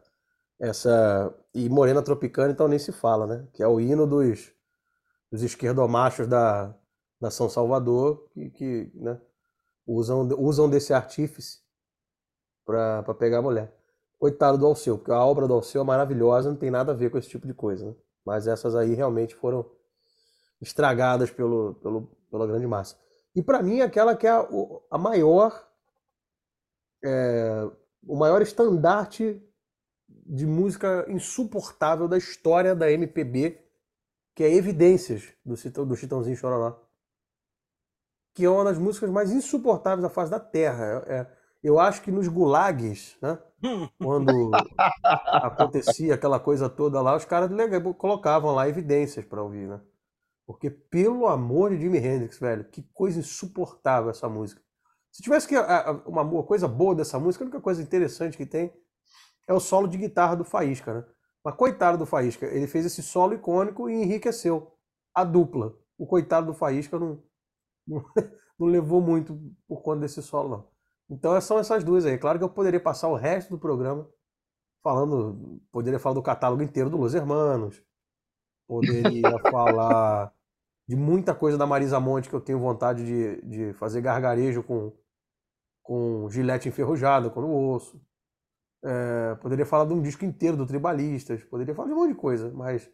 Essa 0.62 1.34
E 1.52 1.68
Morena 1.68 2.00
Tropicana, 2.00 2.52
então 2.52 2.68
nem 2.68 2.78
se 2.78 2.92
fala, 2.92 3.26
né? 3.26 3.48
Que 3.52 3.64
é 3.64 3.66
o 3.66 3.80
hino 3.80 4.06
dos, 4.06 4.52
dos 5.30 5.42
esquerdomachos 5.42 6.28
da, 6.28 6.72
da 7.20 7.32
São 7.32 7.50
Salvador, 7.50 8.28
que, 8.30 8.48
que 8.50 8.92
né, 8.94 9.20
usam, 9.84 10.28
usam 10.38 10.70
desse 10.70 10.94
artífice 10.94 11.60
pra 12.64 13.02
pegar 13.18 13.38
a 13.38 13.42
mulher. 13.42 13.76
Coitado 14.20 14.56
do 14.56 14.64
Alceu, 14.64 14.96
porque 14.96 15.10
a 15.10 15.24
obra 15.24 15.48
do 15.48 15.54
Alceu 15.54 15.82
é 15.82 15.84
maravilhosa, 15.84 16.48
não 16.48 16.56
tem 16.56 16.70
nada 16.70 16.92
a 16.92 16.94
ver 16.94 17.10
com 17.10 17.18
esse 17.18 17.28
tipo 17.28 17.44
de 17.44 17.52
coisa, 17.52 17.86
né? 17.86 17.96
Mas 18.24 18.46
essas 18.46 18.76
aí 18.76 18.94
realmente 18.94 19.34
foram 19.34 19.68
estragadas 20.60 21.28
pelo, 21.28 21.74
pelo, 21.82 22.08
pela 22.30 22.46
grande 22.46 22.68
massa. 22.68 22.96
E 23.34 23.42
para 23.42 23.60
mim, 23.60 23.80
aquela 23.80 24.14
que 24.14 24.28
é 24.28 24.30
a, 24.30 24.46
a 24.92 24.96
maior, 24.96 25.68
é, 27.04 27.68
o 28.06 28.14
maior 28.16 28.40
estandarte 28.40 29.42
de 30.22 30.46
música 30.46 31.04
insuportável 31.08 32.08
da 32.08 32.18
história 32.18 32.74
da 32.74 32.90
MPB, 32.90 33.60
que 34.34 34.44
é 34.44 34.54
Evidências, 34.54 35.24
do, 35.44 35.56
Chitão- 35.56 35.86
do 35.86 35.96
Chitãozinho 35.96 36.36
Chororó. 36.36 36.80
Que 38.34 38.44
é 38.44 38.50
uma 38.50 38.64
das 38.64 38.78
músicas 38.78 39.10
mais 39.10 39.30
insuportáveis 39.30 40.02
da 40.02 40.08
face 40.08 40.30
da 40.30 40.40
Terra. 40.40 41.04
É- 41.06 41.14
é- 41.14 41.26
eu 41.62 41.78
acho 41.78 42.02
que 42.02 42.10
nos 42.10 42.26
gulags, 42.28 43.16
né? 43.22 43.38
Quando 43.98 44.50
acontecia 45.26 46.14
aquela 46.14 46.40
coisa 46.40 46.68
toda 46.68 47.00
lá, 47.00 47.14
os 47.16 47.24
caras 47.24 47.50
colocavam 47.98 48.52
lá 48.52 48.68
evidências 48.68 49.24
para 49.24 49.42
ouvir, 49.42 49.68
né? 49.68 49.80
Porque, 50.46 50.70
pelo 50.70 51.26
amor 51.28 51.70
de 51.70 51.80
Jimi 51.80 51.98
Hendrix, 51.98 52.38
velho, 52.38 52.64
que 52.64 52.82
coisa 52.92 53.20
insuportável 53.20 54.10
essa 54.10 54.28
música. 54.28 54.60
Se 55.10 55.22
tivesse 55.22 55.46
que 55.46 55.54
uma 56.06 56.42
coisa 56.44 56.66
boa 56.66 56.94
dessa 56.94 57.18
música, 57.20 57.44
a 57.44 57.46
única 57.46 57.60
coisa 57.60 57.82
interessante 57.82 58.36
que 58.36 58.46
tem 58.46 58.72
é 59.52 59.56
o 59.56 59.60
solo 59.60 59.86
de 59.88 59.98
guitarra 59.98 60.36
do 60.36 60.44
Faísca, 60.44 60.94
né? 60.94 61.04
Mas 61.44 61.54
coitado 61.56 61.98
do 61.98 62.06
Faísca, 62.06 62.46
ele 62.46 62.66
fez 62.66 62.86
esse 62.86 63.02
solo 63.02 63.34
icônico 63.34 63.88
e 63.90 63.94
enriqueceu. 63.94 64.72
a 65.14 65.24
dupla. 65.24 65.76
O 65.98 66.06
coitado 66.06 66.46
do 66.48 66.54
Faísca 66.54 66.98
não, 66.98 67.22
não, 67.86 68.04
não 68.58 68.66
levou 68.66 69.00
muito 69.00 69.38
por 69.68 69.82
conta 69.82 70.00
desse 70.00 70.22
solo, 70.22 70.48
não. 70.48 70.68
Então 71.10 71.38
são 71.40 71.58
essas 71.58 71.84
duas 71.84 72.06
aí. 72.06 72.18
Claro 72.18 72.38
que 72.38 72.44
eu 72.44 72.48
poderia 72.48 72.80
passar 72.80 73.08
o 73.08 73.14
resto 73.16 73.50
do 73.50 73.58
programa 73.58 74.08
falando, 74.82 75.60
poderia 75.70 75.98
falar 75.98 76.14
do 76.14 76.22
catálogo 76.22 76.62
inteiro 76.62 76.90
do 76.90 76.96
Los 76.96 77.14
Hermanos, 77.14 77.82
poderia 78.66 79.38
falar 79.50 80.32
de 80.88 80.96
muita 80.96 81.34
coisa 81.34 81.56
da 81.56 81.66
Marisa 81.66 82.00
Monte 82.00 82.28
que 82.28 82.34
eu 82.34 82.40
tenho 82.40 82.58
vontade 82.58 83.04
de, 83.04 83.42
de 83.42 83.72
fazer 83.74 84.00
gargarejo 84.00 84.62
com, 84.62 84.92
com 85.82 86.28
gilete 86.30 86.68
enferrujada 86.68 87.30
quando 87.30 87.48
ouço. 87.48 88.00
É, 88.84 89.34
poderia 89.36 89.64
falar 89.64 89.84
de 89.86 89.94
um 89.94 90.02
disco 90.02 90.24
inteiro 90.24 90.56
do 90.56 90.66
Tribalistas, 90.66 91.44
poderia 91.44 91.74
falar 91.74 91.88
de 91.88 91.94
um 91.94 91.98
monte 91.98 92.10
de 92.10 92.18
coisa, 92.18 92.50
mas 92.52 92.90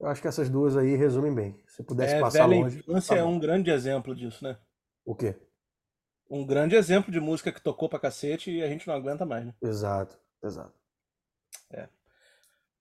eu 0.00 0.06
acho 0.08 0.22
que 0.22 0.28
essas 0.28 0.48
duas 0.48 0.76
aí 0.76 0.96
resumem 0.96 1.34
bem. 1.34 1.62
Se 1.66 1.82
pudesse 1.82 2.14
É, 2.14 2.20
passar 2.20 2.46
Velha 2.48 2.62
longe. 2.62 2.78
Infância 2.78 3.14
tá 3.14 3.20
é 3.20 3.24
um 3.24 3.38
grande 3.38 3.70
exemplo 3.70 4.14
disso, 4.14 4.42
né? 4.42 4.56
O 5.04 5.14
quê? 5.14 5.36
Um 6.30 6.44
grande 6.44 6.74
exemplo 6.74 7.12
de 7.12 7.20
música 7.20 7.52
que 7.52 7.60
tocou 7.60 7.88
pra 7.88 7.98
cacete 7.98 8.50
e 8.50 8.62
a 8.62 8.68
gente 8.68 8.86
não 8.86 8.94
aguenta 8.94 9.24
mais, 9.24 9.46
né? 9.46 9.54
Exato, 9.62 10.18
exato. 10.42 10.74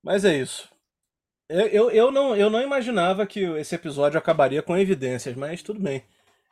Mas 0.06 0.24
é 0.24 0.38
isso. 0.38 0.70
Eu, 1.50 1.68
eu, 1.68 1.92
eu 1.92 2.12
não, 2.12 2.36
eu 2.36 2.50
não 2.50 2.62
imaginava 2.62 3.26
que 3.26 3.40
esse 3.40 3.74
episódio 3.74 4.20
acabaria 4.20 4.62
com 4.62 4.78
evidências, 4.78 5.36
mas 5.36 5.64
tudo 5.64 5.80
bem. 5.80 6.04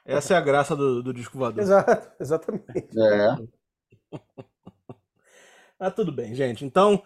Essa 0.05 0.33
é 0.33 0.37
a 0.37 0.41
graça 0.41 0.75
do, 0.75 1.01
do 1.01 1.13
disco 1.13 1.37
voador. 1.37 1.61
Exato, 1.63 2.11
exatamente. 2.19 2.89
É. 2.97 4.17
Ah, 5.79 5.91
tudo 5.91 6.11
bem, 6.11 6.33
gente. 6.33 6.63
Então, 6.63 7.03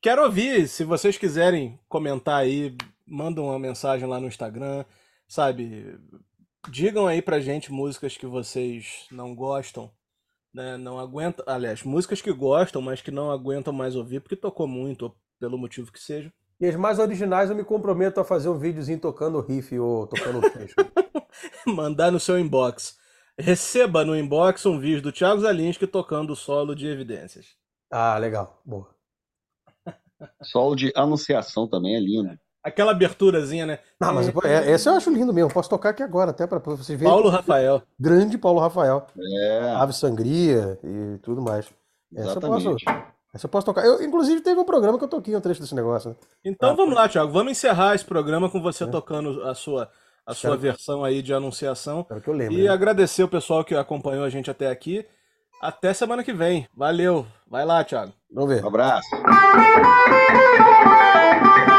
quero 0.00 0.22
ouvir. 0.22 0.68
Se 0.68 0.84
vocês 0.84 1.16
quiserem 1.16 1.78
comentar 1.88 2.40
aí, 2.40 2.76
mandam 3.06 3.44
uma 3.44 3.58
mensagem 3.58 4.08
lá 4.08 4.18
no 4.18 4.26
Instagram, 4.26 4.84
sabe? 5.28 5.98
Digam 6.70 7.06
aí 7.06 7.22
pra 7.22 7.40
gente 7.40 7.70
músicas 7.70 8.16
que 8.16 8.26
vocês 8.26 9.06
não 9.10 9.34
gostam, 9.34 9.90
né? 10.52 10.76
Não 10.76 10.98
aguentam. 10.98 11.44
Aliás, 11.46 11.82
músicas 11.82 12.20
que 12.20 12.32
gostam, 12.32 12.82
mas 12.82 13.00
que 13.00 13.10
não 13.10 13.30
aguentam 13.30 13.72
mais 13.72 13.94
ouvir 13.94 14.20
porque 14.20 14.36
tocou 14.36 14.66
muito, 14.66 15.02
ou 15.02 15.16
pelo 15.38 15.58
motivo 15.58 15.92
que 15.92 16.00
seja. 16.00 16.32
E 16.58 16.66
as 16.66 16.74
mais 16.74 16.98
originais 16.98 17.50
eu 17.50 17.56
me 17.56 17.62
comprometo 17.62 18.18
a 18.18 18.24
fazer 18.24 18.48
um 18.48 18.58
videozinho 18.58 18.98
tocando 18.98 19.40
riff 19.40 19.78
ou 19.78 20.06
tocando 20.06 20.40
texto. 20.50 20.76
Mandar 21.66 22.10
no 22.10 22.18
seu 22.18 22.38
inbox. 22.38 22.96
Receba 23.38 24.04
no 24.04 24.16
inbox 24.16 24.64
um 24.64 24.78
vídeo 24.78 25.02
do 25.02 25.12
Thiago 25.12 25.42
Zalinski 25.42 25.86
tocando 25.86 26.32
o 26.32 26.36
solo 26.36 26.74
de 26.74 26.86
evidências. 26.86 27.54
Ah, 27.90 28.16
legal. 28.18 28.60
Boa. 28.64 28.88
Solo 30.42 30.74
de 30.74 30.92
anunciação 30.96 31.66
também 31.68 31.94
é 31.96 32.00
lindo. 32.00 32.38
Aquela 32.62 32.90
aberturazinha, 32.90 33.64
né? 33.64 33.78
Não, 34.00 34.12
mas 34.12 34.28
pô, 34.30 34.40
é- 34.44 34.72
esse 34.72 34.88
eu 34.88 34.94
acho 34.94 35.08
lindo 35.10 35.32
mesmo. 35.32 35.52
Posso 35.52 35.70
tocar 35.70 35.90
aqui 35.90 36.02
agora, 36.02 36.32
até 36.32 36.46
para 36.48 36.58
vocês 36.58 36.98
verem. 36.98 37.06
Paulo 37.12 37.28
Rafael. 37.28 37.82
Grande 37.98 38.36
Paulo 38.36 38.58
Rafael. 38.58 39.06
É, 39.16 39.70
Ave 39.76 39.92
Sangria 39.92 40.76
e 40.82 41.18
tudo 41.18 41.40
mais. 41.40 41.66
Essa 42.14 42.30
eu 42.30 42.40
posso, 42.40 42.70
exatamente. 42.70 42.84
essa 43.32 43.46
eu 43.46 43.50
posso 43.50 43.66
tocar. 43.66 43.84
Eu, 43.84 44.02
inclusive, 44.02 44.40
teve 44.40 44.58
um 44.58 44.64
programa 44.64 44.98
que 44.98 45.04
eu 45.04 45.08
toquei 45.08 45.36
um 45.36 45.40
trecho 45.40 45.60
desse 45.60 45.74
negócio. 45.76 46.10
Né? 46.10 46.16
Então 46.44 46.70
Ah, 46.70 46.74
vamos 46.74 46.94
lá, 46.94 47.08
Thiago. 47.08 47.30
Vamos 47.30 47.52
encerrar 47.52 47.94
esse 47.94 48.04
programa 48.04 48.50
com 48.50 48.60
você 48.60 48.82
É. 48.82 48.86
tocando 48.88 49.44
a 49.44 49.54
sua, 49.54 49.88
a 50.24 50.34
sua 50.34 50.56
versão 50.56 51.04
aí 51.04 51.22
de 51.22 51.32
anunciação. 51.32 52.00
Espero 52.00 52.20
que 52.20 52.28
eu 52.28 52.34
lembre. 52.34 52.56
E 52.58 52.64
né? 52.64 52.68
agradecer 52.68 53.22
o 53.22 53.28
pessoal 53.28 53.62
que 53.64 53.76
acompanhou 53.76 54.24
a 54.24 54.30
gente 54.30 54.50
até 54.50 54.68
aqui. 54.70 55.06
Até 55.60 55.94
semana 55.94 56.22
que 56.22 56.32
vem. 56.32 56.68
Valeu. 56.76 57.26
Vai 57.48 57.64
lá, 57.64 57.82
Thiago. 57.84 58.12
Vamos 58.30 58.50
ver. 58.50 58.64
Um 58.64 58.68
abraço. 58.68 59.08